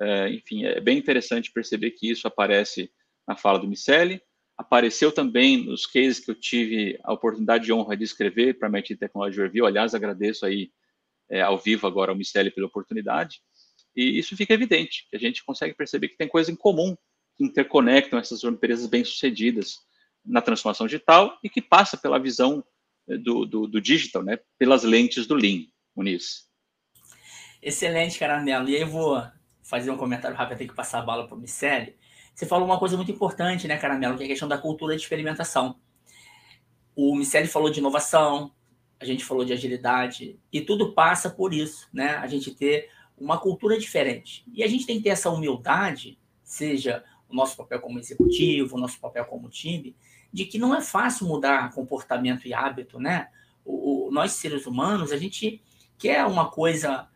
[0.00, 2.90] Uh, enfim, é bem interessante perceber que isso aparece
[3.28, 4.22] na fala do Miceli,
[4.56, 8.70] apareceu também nos cases que eu tive a oportunidade de honra de escrever para a
[8.70, 9.66] MIT Technology Review.
[9.66, 10.70] Aliás, agradeço aí
[11.30, 13.40] é, ao vivo agora ao Miceli pela oportunidade.
[13.96, 16.96] E isso fica evidente, que a gente consegue perceber que tem coisas em comum
[17.36, 19.78] que interconectam essas empresas bem-sucedidas
[20.24, 22.64] na transformação digital e que passa pela visão
[23.08, 26.48] é, do, do, do digital, né, pelas lentes do Lean, Muniz.
[27.62, 28.68] Excelente, Caramelo.
[28.68, 29.22] E aí eu vou
[29.62, 31.96] fazer um comentário rápido, tenho que passar a bala para o Miceli.
[32.34, 35.02] Você falou uma coisa muito importante, né, Caramelo, que é a questão da cultura de
[35.02, 35.76] experimentação.
[36.96, 38.52] O Miceli falou de inovação,
[38.98, 42.16] a gente falou de agilidade, e tudo passa por isso, né?
[42.16, 44.44] A gente ter uma cultura diferente.
[44.52, 48.80] E a gente tem que ter essa humildade, seja o nosso papel como executivo, o
[48.80, 49.94] nosso papel como time,
[50.32, 53.28] de que não é fácil mudar comportamento e hábito, né?
[53.64, 55.62] O, o, nós, seres humanos, a gente
[55.96, 57.08] quer uma coisa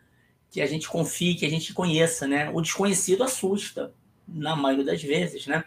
[0.50, 2.50] que a gente confie, que a gente conheça, né?
[2.50, 3.92] O desconhecido assusta,
[4.28, 5.64] na maioria das vezes, né?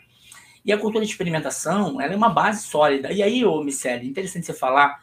[0.64, 3.12] E a cultura de experimentação, ela é uma base sólida.
[3.12, 5.02] E aí, ô Miceli, interessante você falar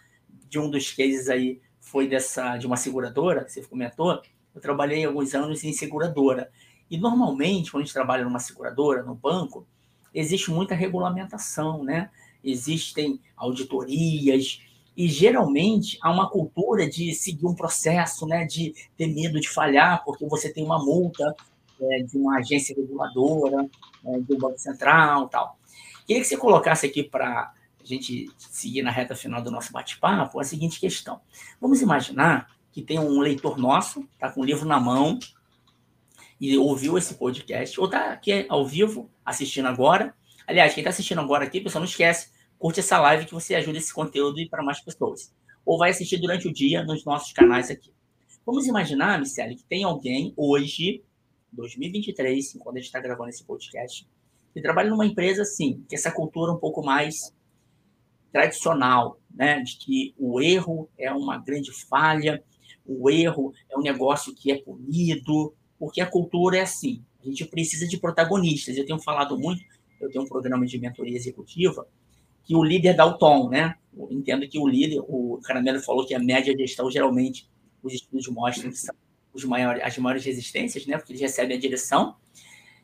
[0.48, 4.22] de um dos cases aí, foi dessa de uma seguradora, que você comentou.
[4.54, 6.50] Eu trabalhei alguns anos em seguradora.
[6.90, 9.66] E normalmente, quando a gente trabalha numa seguradora, no banco,
[10.14, 12.10] existe muita regulamentação, né?
[12.42, 14.60] Existem auditorias,
[14.98, 18.44] e geralmente há uma cultura de seguir um processo, né?
[18.44, 21.34] De ter medo de falhar, porque você tem uma multa
[21.80, 23.68] é, de uma agência reguladora,
[24.06, 25.58] é, do Banco Central tal.
[26.06, 30.40] Queria que você colocasse aqui para a gente seguir na reta final do nosso bate-papo
[30.40, 31.20] a seguinte questão.
[31.60, 35.18] Vamos imaginar que tem um leitor nosso, está com o livro na mão,
[36.40, 40.14] e ouviu esse podcast, ou está aqui ao vivo assistindo agora.
[40.46, 43.78] Aliás, quem está assistindo agora aqui, pessoal, não esquece, curte essa live que você ajuda
[43.78, 45.34] esse conteúdo para mais pessoas.
[45.64, 47.92] Ou vai assistir durante o dia nos nossos canais aqui.
[48.46, 51.02] Vamos imaginar, Michele, que tem alguém hoje
[51.52, 54.06] 2023, quando a gente está gravando esse podcast,
[54.52, 57.32] que trabalha numa empresa assim, que essa cultura um pouco mais
[58.32, 62.42] tradicional, né, de que o erro é uma grande falha,
[62.86, 67.02] o erro é um negócio que é punido, porque a cultura é assim.
[67.22, 68.76] A gente precisa de protagonistas.
[68.76, 69.62] Eu tenho falado muito,
[70.00, 71.86] eu tenho um programa de mentoria executiva,
[72.44, 73.74] que o líder dá o tom, né?
[73.96, 77.48] Eu entendo que o líder, o Caramelo falou que a média gestão, geralmente,
[77.82, 78.94] os estudos mostram que são
[79.32, 80.96] os maiores, as maiores resistências, né?
[80.96, 82.16] Porque eles recebem a direção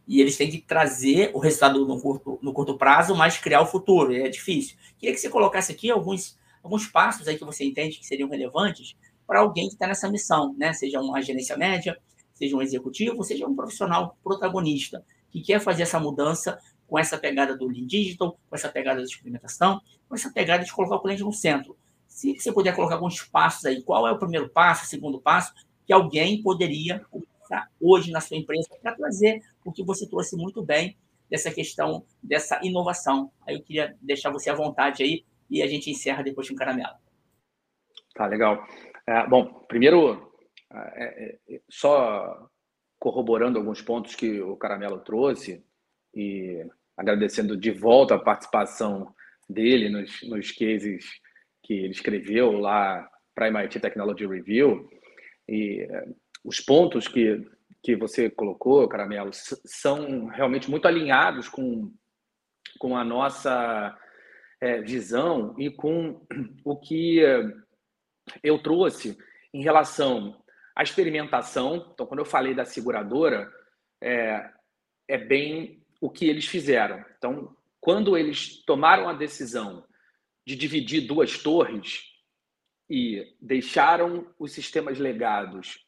[0.07, 3.67] e eles têm que trazer o resultado no curto, no curto prazo, mas criar o
[3.67, 4.15] futuro.
[4.15, 4.77] É difícil.
[4.99, 8.97] Queria que você colocasse aqui alguns, alguns passos aí que você entende que seriam relevantes
[9.27, 10.73] para alguém que está nessa missão, né?
[10.73, 11.99] Seja uma gerência média,
[12.35, 17.57] seja um executivo, seja um profissional protagonista que quer fazer essa mudança com essa pegada
[17.57, 21.23] do Lean Digital, com essa pegada da experimentação, com essa pegada de colocar o cliente
[21.23, 21.77] no centro.
[22.07, 25.53] Se você puder colocar alguns passos aí, qual é o primeiro passo, o segundo passo,
[25.87, 30.63] que alguém poderia começar hoje na sua empresa para trazer o que você trouxe muito
[30.63, 30.97] bem
[31.31, 33.31] dessa questão dessa inovação.
[33.47, 36.95] Aí eu queria deixar você à vontade aí e a gente encerra depois com caramelo.
[38.15, 38.65] Tá, legal.
[39.07, 40.33] É, bom, primeiro,
[40.73, 42.49] é, é, só
[42.99, 45.63] corroborando alguns pontos que o Caramelo trouxe
[46.15, 46.65] e
[46.97, 49.15] agradecendo de volta a participação
[49.49, 51.05] dele nos, nos cases
[51.63, 54.89] que ele escreveu lá para a MIT Technology Review.
[55.49, 56.09] E eh,
[56.45, 57.45] os pontos que,
[57.83, 61.93] que você colocou, Caramelo, são realmente muito alinhados com,
[62.79, 63.97] com a nossa
[64.61, 66.27] é, visão e com
[66.65, 67.53] o que eh,
[68.43, 69.17] eu trouxe
[69.53, 70.43] em relação
[70.75, 71.91] à experimentação.
[71.93, 73.53] Então, quando eu falei da seguradora,
[74.03, 74.51] é,
[75.09, 77.05] é bem o que eles fizeram.
[77.17, 79.87] Então, quando eles tomaram a decisão
[80.47, 82.14] de dividir duas torres,
[82.89, 85.87] e deixaram os sistemas legados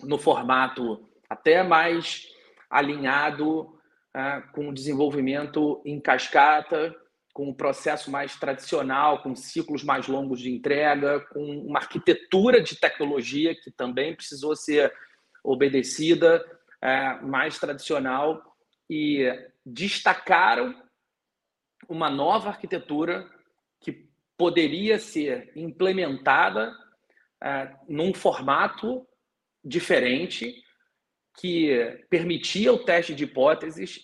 [0.00, 2.26] no formato até mais
[2.70, 6.94] alinhado uh, com o desenvolvimento em cascata,
[7.32, 12.76] com o processo mais tradicional, com ciclos mais longos de entrega, com uma arquitetura de
[12.76, 14.92] tecnologia que também precisou ser
[15.44, 16.44] obedecida,
[16.82, 18.42] uh, mais tradicional,
[18.90, 19.30] e
[19.64, 20.74] destacaram
[21.88, 23.28] uma nova arquitetura
[24.38, 29.04] poderia ser implementada uh, num formato
[29.64, 30.54] diferente
[31.36, 34.00] que permitia o teste de hipóteses,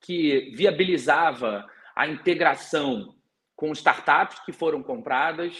[0.00, 3.16] que viabilizava a integração
[3.56, 5.56] com startups que foram compradas,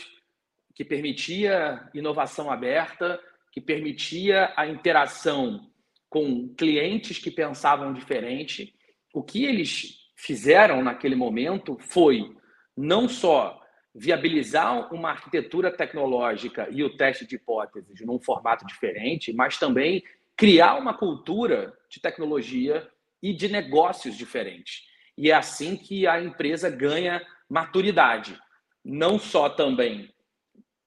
[0.75, 5.69] que permitia inovação aberta, que permitia a interação
[6.09, 8.75] com clientes que pensavam diferente.
[9.13, 12.37] O que eles fizeram naquele momento foi
[12.77, 13.61] não só
[13.99, 20.05] viabilizar uma arquitetura tecnológica e o teste de hipóteses num formato diferente, mas também
[20.37, 22.89] criar uma cultura de tecnologia
[23.21, 24.85] e de negócios diferentes.
[25.17, 28.39] E é assim que a empresa ganha maturidade,
[28.85, 30.15] não só também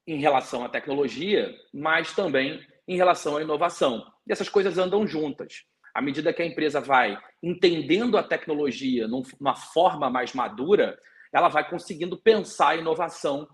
[0.08, 4.06] em relação à tecnologia, mas também em relação à inovação.
[4.26, 5.66] E essas coisas andam juntas.
[5.93, 10.97] À medida que a empresa vai entendendo a tecnologia numa forma mais madura,
[11.34, 13.48] ela vai conseguindo pensar a inovação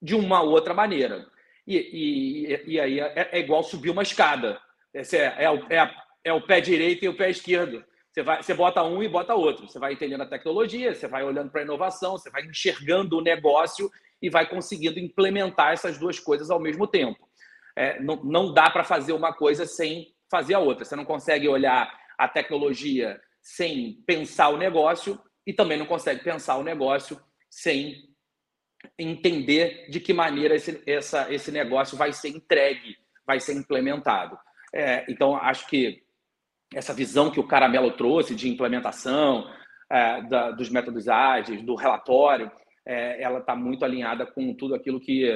[0.00, 1.26] de uma outra maneira.
[1.66, 4.60] E, e, e aí é, é, igual subir uma escada.
[4.92, 5.94] Esse é, é, o, é,
[6.24, 7.84] é o pé direito e o pé esquerdo.
[8.12, 9.66] Você, vai, você bota um e bota outro.
[9.66, 13.22] Você vai entendendo a tecnologia, você vai olhando para a inovação, você vai enxergando o
[13.22, 13.90] negócio
[14.20, 17.28] e vai conseguindo implementar essas duas coisas ao mesmo tempo.
[17.76, 20.84] É, não, não dá para fazer uma coisa sem fazer a outra.
[20.84, 26.56] Você não consegue olhar a tecnologia sem pensar o negócio e também não consegue pensar
[26.56, 27.20] o negócio
[27.50, 28.08] sem
[28.98, 34.38] entender de que maneira esse, essa, esse negócio vai ser entregue, vai ser implementado.
[34.72, 36.02] É, então, acho que
[36.74, 39.48] essa visão que o Caramelo trouxe de implementação
[39.90, 42.50] é, da, dos métodos ágeis, do relatório,
[42.84, 45.30] é, ela está muito alinhada com tudo aquilo que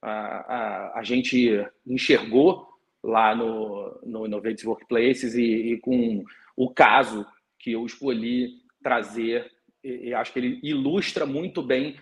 [0.00, 2.68] a, a, a gente enxergou
[3.02, 6.24] lá no, no Innovative Workplaces e, e, com
[6.56, 7.26] o caso
[7.58, 9.50] que eu escolhi trazer,
[9.82, 11.98] e, acho que ele ilustra muito bem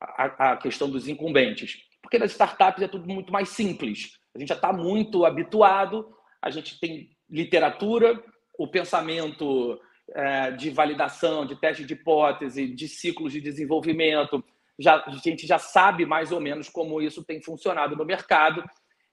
[0.00, 1.78] a, a, questão dos incumbentes.
[2.02, 4.18] Porque nas startups é tudo muito mais simples.
[4.34, 8.22] A gente já está muito habituado, a gente tem literatura,
[8.58, 9.80] o pensamento
[10.12, 14.44] é, de validação, de teste de hipótese, de ciclos de desenvolvimento,
[14.78, 18.64] já, a gente já sabe mais ou menos como isso tem funcionado no mercado.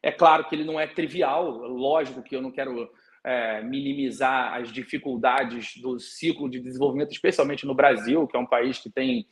[0.02, 2.90] É claro que ele não é trivial, lógico que eu não quero
[3.24, 8.80] é, minimizar as dificuldades do ciclo de desenvolvimento, especialmente no Brasil, que é um país
[8.80, 9.28] que tem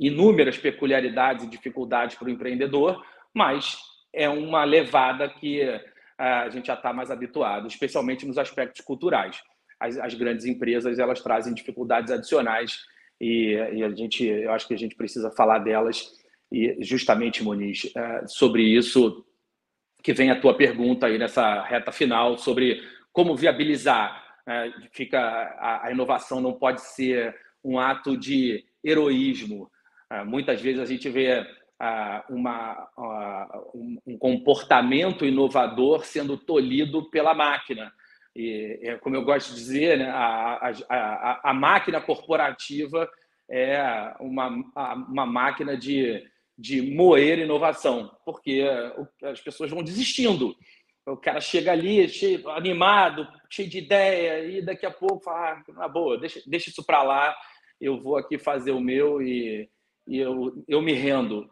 [0.00, 3.76] inúmeras peculiaridades e dificuldades para o empreendedor, mas
[4.12, 5.84] é uma levada que é,
[6.18, 9.42] a gente já está mais habituado, especialmente nos aspectos culturais.
[9.78, 12.80] As, as, grandes empresas elas trazem dificuldades adicionais
[13.20, 16.10] e, e, a gente, eu acho que a gente precisa falar delas
[16.50, 19.24] e justamente, Moniz, é, sobre isso
[20.02, 22.80] que vem a tua pergunta aí nessa reta final sobre
[23.16, 24.22] como viabilizar.
[24.46, 29.70] É, fica a, a inovação não pode ser um ato de heroísmo,
[30.10, 31.44] ah, muitas vezes a gente vê
[31.80, 37.90] ah, uma, ah, um comportamento inovador sendo tolhido pela máquina.
[38.36, 43.08] E, é, como eu gosto de dizer, né, a, a, a, máquina corporativa
[43.50, 43.80] é
[44.20, 44.48] uma,
[45.08, 46.22] uma máquina de,
[46.56, 48.62] de moer inovação, porque
[49.24, 50.54] as pessoas vão desistindo.
[51.06, 55.72] O cara chega ali cheio, animado, cheio de ideia, e daqui a pouco fala: ah,
[55.72, 57.36] na boa, deixa, deixa isso para lá,
[57.80, 59.68] eu vou aqui fazer o meu e
[60.06, 61.48] e eu, eu me rendo.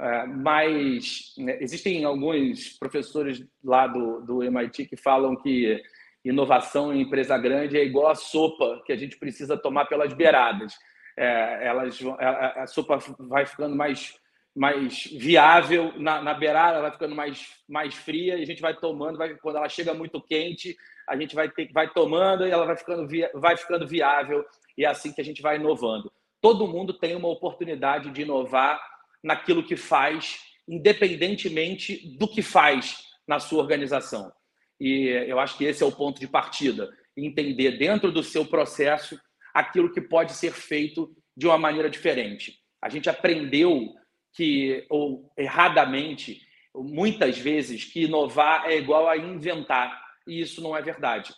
[0.00, 5.80] É, mas né, existem alguns professores lá do, do MIT que falam que
[6.24, 10.74] inovação em empresa grande é igual a sopa que a gente precisa tomar pelas beiradas.
[11.16, 14.18] É, elas, a, a, sopa vai ficando mais,
[14.54, 19.18] mais viável na, na beirada, vai ficando mais, mais fria e a gente vai tomando.
[19.18, 20.76] Vai, quando ela chega muito quente,
[21.08, 24.44] a gente vai, ter, vai tomando e ela vai ficando, via, vai ficando viável.
[24.76, 28.82] E é assim que a gente vai inovando todo mundo tem uma oportunidade de inovar
[29.22, 34.30] naquilo que faz, independentemente do que faz na sua organização.
[34.78, 39.18] E eu acho que esse é o ponto de partida, entender dentro do seu processo
[39.54, 42.58] aquilo que pode ser feito de uma maneira diferente.
[42.82, 43.94] A gente aprendeu
[44.32, 46.40] que, ou erradamente,
[46.74, 51.34] muitas vezes, que inovar é igual a inventar, e isso não é verdade.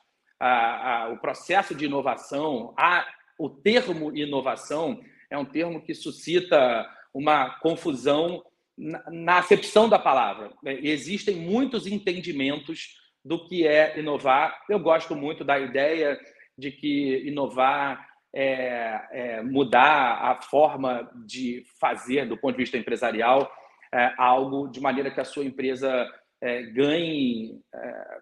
[1.12, 3.06] o processo de inovação, a
[3.38, 8.44] o termo inovação é um termo que suscita uma confusão
[8.76, 10.52] na acepção da palavra.
[10.64, 14.62] Existem muitos entendimentos do que é inovar.
[14.68, 16.18] Eu gosto muito da ideia
[16.56, 23.50] de que inovar é, é mudar a forma de fazer do ponto de vista empresarial
[23.94, 26.10] é, algo de maneira que a sua empresa
[26.40, 28.18] é, ganhe é,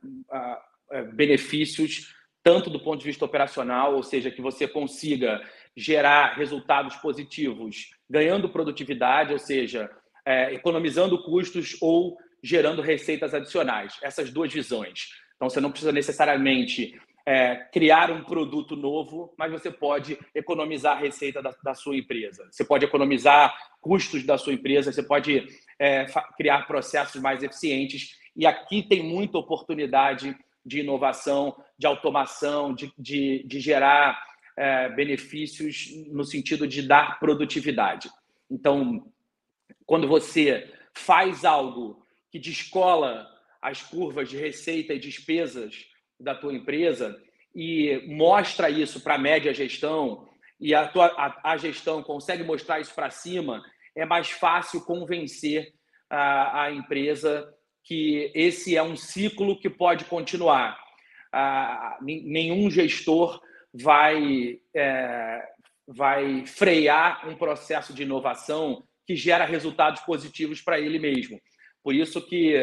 [0.92, 5.40] é, benefícios tanto do ponto de vista operacional, ou seja, que você consiga
[5.76, 9.88] gerar resultados positivos, ganhando produtividade, ou seja,
[10.50, 13.96] economizando custos ou gerando receitas adicionais.
[14.02, 15.10] Essas duas visões.
[15.36, 21.00] Então, você não precisa necessariamente é, criar um produto novo, mas você pode economizar a
[21.00, 22.48] receita da, da, sua empresa.
[22.50, 25.46] Você pode economizar custos da sua empresa, você pode
[25.78, 26.06] é,
[26.36, 28.18] criar processos mais eficientes.
[28.34, 34.20] E aqui tem muita oportunidade de inovação, de automação, de, de, de gerar
[34.56, 38.10] é, benefícios no sentido de dar produtividade.
[38.50, 39.06] Então,
[39.86, 43.28] quando você faz algo que descola
[43.60, 45.86] as curvas de receita e despesas
[46.22, 47.20] da tua empresa
[47.54, 50.28] e mostra isso para a média gestão
[50.60, 53.62] e a, tua, a, a gestão consegue mostrar isso para cima,
[53.96, 55.72] é mais fácil convencer
[56.08, 57.52] a, a empresa
[57.84, 60.78] que esse é um ciclo que pode continuar.
[62.00, 63.40] Nenhum gestor
[63.74, 65.42] vai, é,
[65.86, 71.40] vai frear um processo de inovação que gera resultados positivos para ele mesmo.
[71.82, 72.54] Por isso que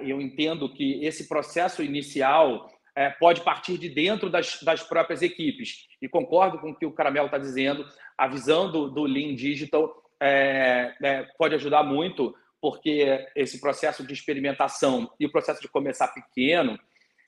[0.00, 5.86] eu entendo que esse processo inicial é, pode partir de dentro das, das próprias equipes.
[6.00, 7.86] E concordo com o que o Caramelo está dizendo,
[8.16, 14.14] a visão do, do Lean Digital é, é, pode ajudar muito porque esse processo de
[14.14, 16.78] experimentação e o processo de começar pequeno,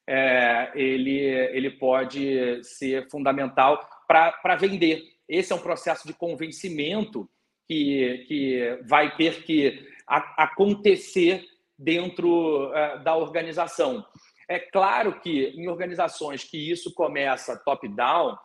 [0.07, 5.03] é, ele, ele pode ser fundamental para vender.
[5.28, 7.28] Esse é um processo de convencimento
[7.68, 11.45] que, que vai ter que a, acontecer
[11.79, 14.05] dentro é, da organização.
[14.49, 18.37] É claro que em organizações que isso começa top-down,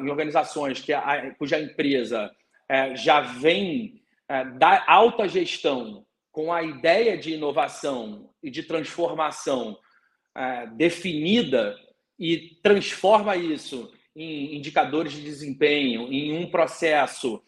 [0.00, 2.30] em organizações que a, cuja empresa
[2.68, 9.78] é, já vem é, da alta gestão com a ideia de inovação e de transformação
[10.34, 11.76] é, definida
[12.18, 17.42] e transforma isso em indicadores de desempenho, em um processo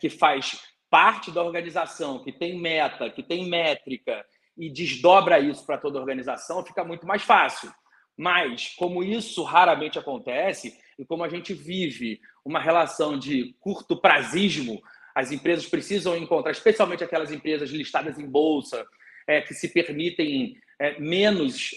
[0.00, 0.60] que faz
[0.90, 4.22] parte da organização, que tem meta, que tem métrica
[4.56, 7.72] e desdobra isso para toda a organização, fica muito mais fácil.
[8.16, 14.80] Mas, como isso raramente acontece, e como a gente vive uma relação de curto prazismo,
[15.14, 18.84] as empresas precisam encontrar, especialmente aquelas empresas listadas em bolsa,
[19.26, 21.70] é, que se permitem é, menos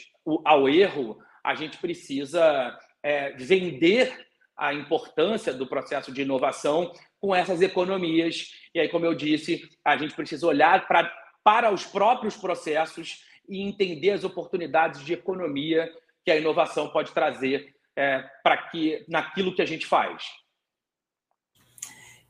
[0.43, 4.25] ao erro, a gente precisa é, vender
[4.57, 8.51] a importância do processo de inovação com essas economias.
[8.73, 11.11] E aí, como eu disse, a gente precisa olhar pra,
[11.45, 15.93] para os próprios processos e entender as oportunidades de economia
[16.23, 20.23] que a inovação pode trazer é, para que naquilo que a gente faz.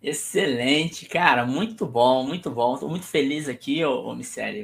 [0.04, 2.74] Excelente, cara, muito bom, muito bom.
[2.74, 4.16] Estou muito feliz aqui, ô, ô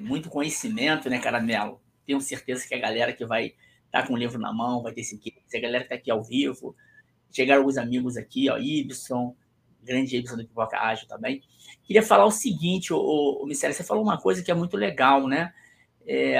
[0.04, 1.82] Muito conhecimento, né, Caramelo?
[2.06, 3.56] Tenho certeza que a galera que vai
[3.90, 5.20] tá com o livro na mão, vai ter esse.
[5.48, 6.76] Se a galera tá aqui ao vivo,
[7.32, 9.34] chegaram alguns amigos aqui, ó, Ibson,
[9.84, 11.42] grande Ibson do Pipoca Ágil também.
[11.84, 15.28] Queria falar o seguinte, o, o, Mistério, você falou uma coisa que é muito legal,
[15.28, 15.54] né?
[16.06, 16.40] É,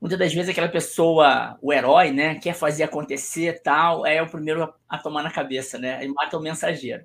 [0.00, 4.64] muitas das vezes aquela pessoa, o herói, né, quer fazer acontecer tal, é o primeiro
[4.64, 6.04] a, a tomar na cabeça, né?
[6.04, 7.04] E mata o mensageiro.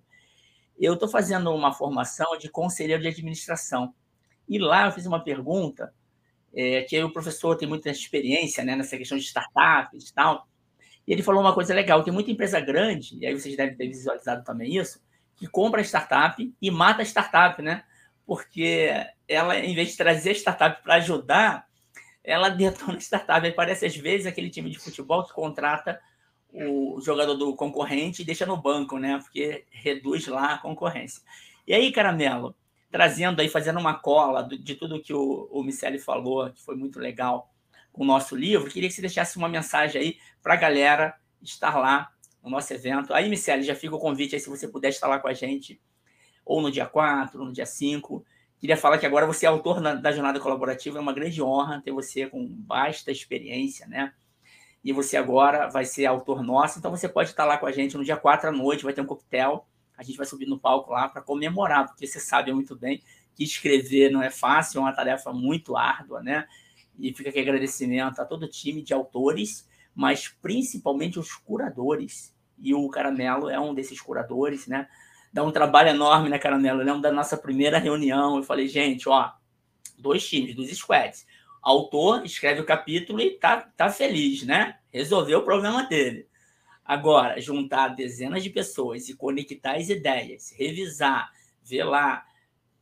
[0.77, 3.93] Eu estou fazendo uma formação de conselheiro de administração.
[4.47, 5.93] E lá eu fiz uma pergunta
[6.53, 10.48] é, que o professor tem muita experiência né, nessa questão de startups e tal.
[11.09, 13.87] E ele falou uma coisa legal: tem muita empresa grande, e aí vocês devem ter
[13.87, 15.01] visualizado também isso,
[15.35, 17.83] que compra startup e mata a startup, né?
[18.27, 18.91] Porque
[19.27, 21.67] ela, em vez de trazer a startup para ajudar,
[22.23, 23.43] ela detona a startup.
[23.43, 25.99] Aí parece, às vezes, aquele time de futebol que contrata
[26.53, 29.17] o jogador do concorrente e deixa no banco, né?
[29.17, 31.23] Porque reduz lá a concorrência.
[31.65, 32.55] E aí, Caramelo,
[32.91, 36.99] trazendo aí, fazendo uma cola de tudo que o, o Miceli falou, que foi muito
[36.99, 37.51] legal
[38.03, 42.09] o nosso livro, queria que você deixasse uma mensagem aí para a galera estar lá
[42.43, 43.13] no nosso evento.
[43.13, 45.81] Aí, Miceli, já fica o convite aí se você puder estar lá com a gente,
[46.45, 48.25] ou no dia 4, ou no dia 5.
[48.57, 51.91] Queria falar que agora você é autor da jornada colaborativa, é uma grande honra ter
[51.91, 54.13] você com vasta experiência, né?
[54.83, 57.97] E você agora vai ser autor nosso, então você pode estar lá com a gente
[57.97, 59.67] no dia 4 à noite, vai ter um coquetel
[59.99, 63.03] a gente vai subir no palco lá para comemorar, porque você sabe muito bem
[63.35, 66.47] que escrever não é fácil, é uma tarefa muito árdua, né?
[66.97, 72.35] E fica aqui agradecimento a todo o time de autores, mas principalmente os curadores.
[72.57, 74.87] E o Caramelo é um desses curadores, né?
[75.31, 76.81] Dá um trabalho enorme, né, Caramelo?
[76.81, 79.31] Eu lembro da nossa primeira reunião, eu falei, gente, ó,
[79.97, 81.25] dois times, dos squads.
[81.61, 84.79] Autor escreve o capítulo e tá, tá feliz, né?
[84.91, 86.27] Resolveu o problema dele.
[86.83, 91.31] Agora, juntar dezenas de pessoas e conectar as ideias, revisar,
[91.63, 92.25] ver lá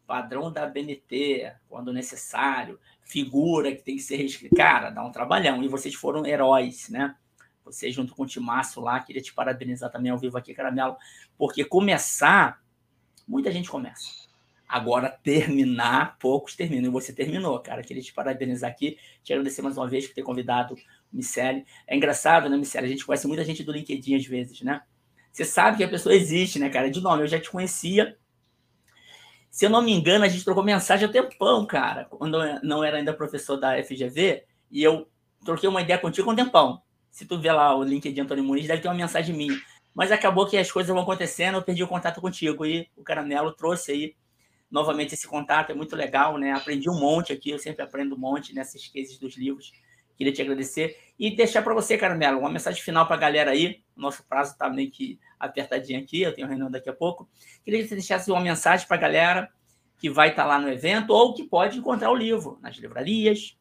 [0.08, 4.56] padrão da BNT, quando necessário, figura que tem que ser reescrita.
[4.56, 5.62] Cara, dá um trabalhão.
[5.62, 7.16] E vocês foram heróis, né?
[7.66, 10.96] Você junto com o Timaço lá, queria te parabenizar também ao vivo aqui, Caramelo,
[11.38, 12.64] porque começar,
[13.28, 14.26] muita gente começa.
[14.68, 16.90] Agora, terminar, poucos terminam.
[16.90, 17.82] E você terminou, cara.
[17.82, 18.98] Queria te parabenizar aqui.
[19.24, 20.76] Te agradecer mais uma vez por ter convidado
[21.12, 21.66] Miceli.
[21.86, 22.86] É engraçado, né, Miceli?
[22.86, 24.82] A gente conhece muita gente do LinkedIn às vezes, né?
[25.32, 26.92] Você sabe que a pessoa existe, né, cara?
[26.92, 28.18] De nome, eu já te conhecia.
[29.50, 32.84] Se eu não me engano, a gente trocou mensagem há tempão, cara, quando eu não
[32.84, 35.08] era ainda professor da FGV, e eu
[35.44, 36.82] troquei uma ideia contigo há um tempão.
[37.10, 39.58] Se tu ver lá o LinkedIn Antônio Muniz, deve ter uma mensagem minha.
[39.96, 42.64] Mas acabou que as coisas vão acontecendo, eu perdi o contato contigo.
[42.66, 44.16] E o Caramelo trouxe aí
[44.70, 46.52] novamente esse contato, é muito legal, né?
[46.52, 49.72] Aprendi um monte aqui, eu sempre aprendo um monte nessas cases dos livros.
[50.16, 53.82] Queria te agradecer e deixar para você, Carmelo, uma mensagem final para a galera aí.
[53.96, 57.30] Nosso prazo está meio que apertadinho aqui, eu tenho reunião daqui a pouco.
[57.64, 59.50] Queria que você deixasse uma mensagem para a galera
[59.98, 63.58] que vai estar tá lá no evento ou que pode encontrar o livro nas livrarias,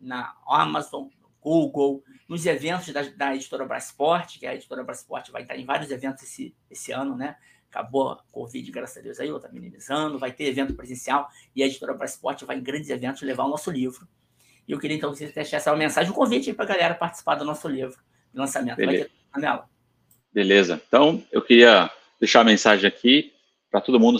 [0.00, 1.08] na Amazon,
[1.40, 5.90] Google, nos eventos da, da editora Brasport, que a editora Brasport vai estar em vários
[5.90, 7.36] eventos esse, esse ano, né?
[7.70, 11.66] Acabou a Covid, graças a Deus, aí, está minimizando, vai ter evento presencial e a
[11.66, 14.08] editora Brasport vai em grandes eventos levar o nosso livro.
[14.66, 17.36] E eu queria então que você deixasse uma mensagem, um convite para a galera participar
[17.36, 17.98] do nosso livro
[18.32, 18.76] de lançamento.
[18.76, 19.08] Beleza.
[19.32, 19.68] Vai ter,
[20.32, 20.80] Beleza.
[20.86, 23.32] Então, eu queria deixar a mensagem aqui
[23.70, 24.18] para todo mundo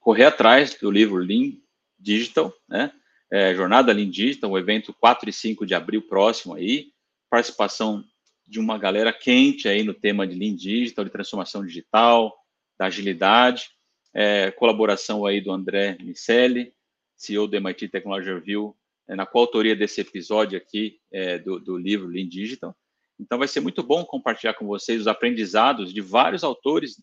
[0.00, 1.52] correr atrás do livro Lean
[1.98, 2.92] Digital, né?
[3.30, 6.92] É, Jornada Lean Digital, o evento 4 e 5 de abril próximo aí,
[7.30, 8.04] participação
[8.46, 12.36] de uma galera quente aí no tema de Lean Digital, de transformação digital,
[12.78, 13.70] da agilidade,
[14.12, 16.74] é, colaboração aí do André Miceli,
[17.16, 18.76] CEO do MIT Technology Review,
[19.08, 22.76] é, na coautoria desse episódio aqui é, do, do livro Lean Digital.
[23.22, 27.00] Então, vai ser muito bom compartilhar com vocês os aprendizados de vários autores,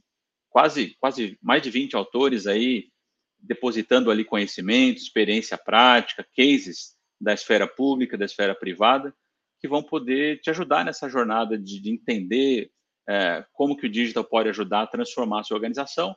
[0.49, 2.89] quase, quase mais de 20 autores aí,
[3.39, 9.15] depositando ali conhecimento, experiência prática, cases da esfera pública, da esfera privada,
[9.61, 12.70] que vão poder te ajudar nessa jornada de, de entender
[13.07, 16.15] é, como que o digital pode ajudar a transformar a sua organização,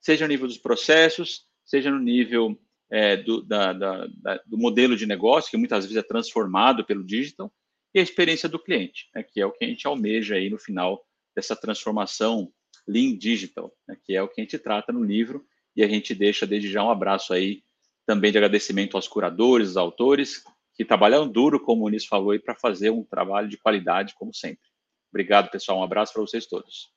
[0.00, 2.58] seja no nível dos processos, seja no nível
[2.90, 7.04] é, do, da, da, da, do modelo de negócio, que muitas vezes é transformado pelo
[7.04, 7.52] digital,
[7.94, 10.58] e a experiência do cliente, né, que é o que a gente almeja aí no
[10.58, 12.52] final dessa transformação
[12.86, 16.14] Lean Digital, né, que é o que a gente trata no livro, e a gente
[16.14, 17.62] deixa desde já um abraço aí
[18.06, 20.42] também de agradecimento aos curadores, aos autores,
[20.74, 24.68] que trabalharam duro, como o Muniz falou, para fazer um trabalho de qualidade, como sempre.
[25.10, 25.78] Obrigado, pessoal.
[25.78, 26.90] Um abraço para vocês todos.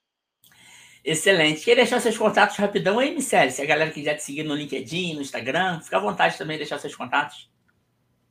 [1.04, 1.64] Excelente.
[1.64, 3.52] Quer deixar seus contatos rapidão aí, Michele?
[3.52, 6.64] Se a galera quiser te seguir no LinkedIn, no Instagram, fica à vontade também de
[6.64, 7.50] deixar seus contatos.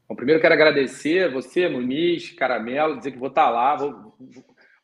[0.06, 4.14] Bom, primeiro quero agradecer você, Muniz, Caramelo, dizer que vou estar lá, vou,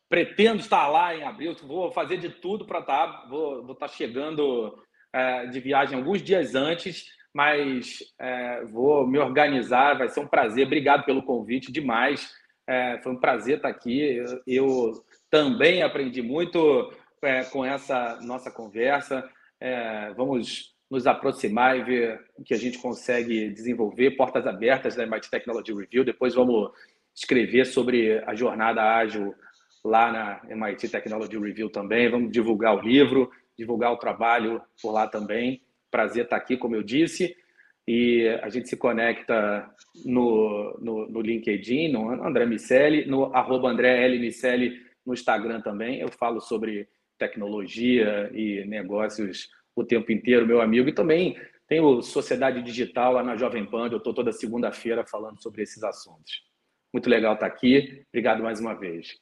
[0.09, 4.83] pretendo estar lá em abril, vou fazer de tudo para estar, vou, vou estar chegando
[5.12, 10.66] é, de viagem alguns dias antes, mas é, vou me organizar, vai ser um prazer.
[10.66, 12.31] Obrigado pelo convite, demais.
[12.66, 14.01] É, foi um prazer estar aqui.
[14.01, 16.93] Eu, eu também aprendi muito
[17.23, 19.29] é, com essa nossa conversa.
[19.61, 24.11] É, vamos nos aproximar e ver o que a gente consegue desenvolver.
[24.12, 26.05] Portas abertas da MIT Technology Review.
[26.05, 26.70] Depois vamos
[27.14, 29.34] escrever sobre a jornada ágil
[29.84, 32.11] lá na MIT Technology Review também.
[32.11, 35.62] Vamos divulgar o livro, divulgar o trabalho por lá também.
[35.91, 37.36] Prazer estar aqui, como eu disse.
[37.86, 39.68] E a gente se conecta
[40.05, 44.18] no, no, no LinkedIn, no André Miceli, no arroba André L.
[44.18, 44.76] Miceli
[45.07, 46.01] no Instagram também.
[46.01, 46.88] Eu falo sobre
[47.18, 49.49] tecnologia e negócios
[49.81, 50.89] o tempo inteiro, meu amigo.
[50.89, 55.62] E também tenho Sociedade Digital lá na Jovem Pan, eu estou toda segunda-feira falando sobre
[55.62, 56.43] esses assuntos.
[56.93, 58.05] Muito legal estar aqui.
[58.09, 59.18] Obrigado mais uma vez.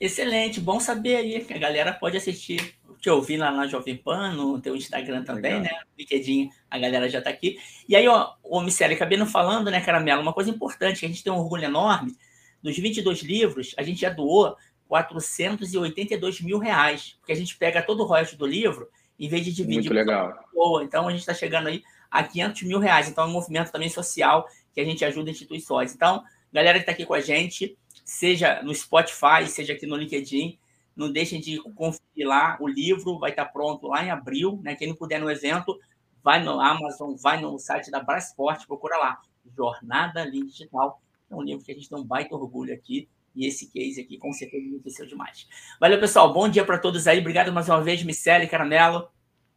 [0.00, 4.32] Excelente, bom saber aí que a galera pode assistir, te ouvir lá na Jovem Pan,
[4.32, 5.78] no teu Instagram também, legal.
[5.78, 5.82] né?
[5.98, 7.58] LinkedIn, a galera já está aqui.
[7.88, 11.08] E aí, ó, o Miceli, acabei não falando, né, Caramelo, uma coisa importante, que a
[11.08, 12.14] gente tem um orgulho enorme,
[12.62, 14.56] dos 22 livros, a gente já doou
[14.88, 18.88] 482 mil reais, porque a gente pega todo o royalties do livro
[19.18, 19.80] em vez de dividir.
[19.80, 20.38] Muito legal.
[20.52, 20.84] Boa.
[20.84, 23.08] Então a gente está chegando aí a 500 mil reais.
[23.08, 25.94] Então é um movimento também social que a gente ajuda instituições.
[25.94, 30.58] Então, galera que está aqui com a gente, seja no Spotify, seja aqui no LinkedIn,
[30.94, 32.56] não deixem de conferir lá.
[32.60, 34.60] O livro vai estar tá pronto lá em abril.
[34.62, 34.74] Né?
[34.74, 35.78] Quem não puder no evento,
[36.22, 39.20] vai no Amazon, vai no site da Brasport, procura lá.
[39.56, 41.00] Jornada Lean Digital.
[41.30, 44.16] É um livro que a gente tem um baita orgulho aqui e esse case aqui
[44.18, 45.46] com certeza enriqueceu demais.
[45.78, 46.32] Valeu, pessoal.
[46.32, 47.20] Bom dia para todos aí.
[47.20, 49.08] Obrigado mais uma vez, Miceli, Caramelo.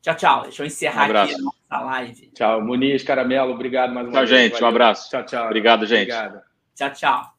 [0.02, 0.44] Tchau, tchau.
[0.44, 2.28] Deixa eu encerrar um aqui a nossa live.
[2.34, 3.54] Tchau, Muniz, Caramelo.
[3.54, 4.30] Obrigado mais uma tchau, vez.
[4.30, 4.52] Tchau, gente.
[4.54, 4.66] Valeu.
[4.66, 5.10] Um abraço.
[5.10, 5.46] Tchau, tchau.
[5.46, 6.12] Obrigado, gente.
[6.12, 6.42] Obrigado.
[6.76, 7.39] Tchau, tchau.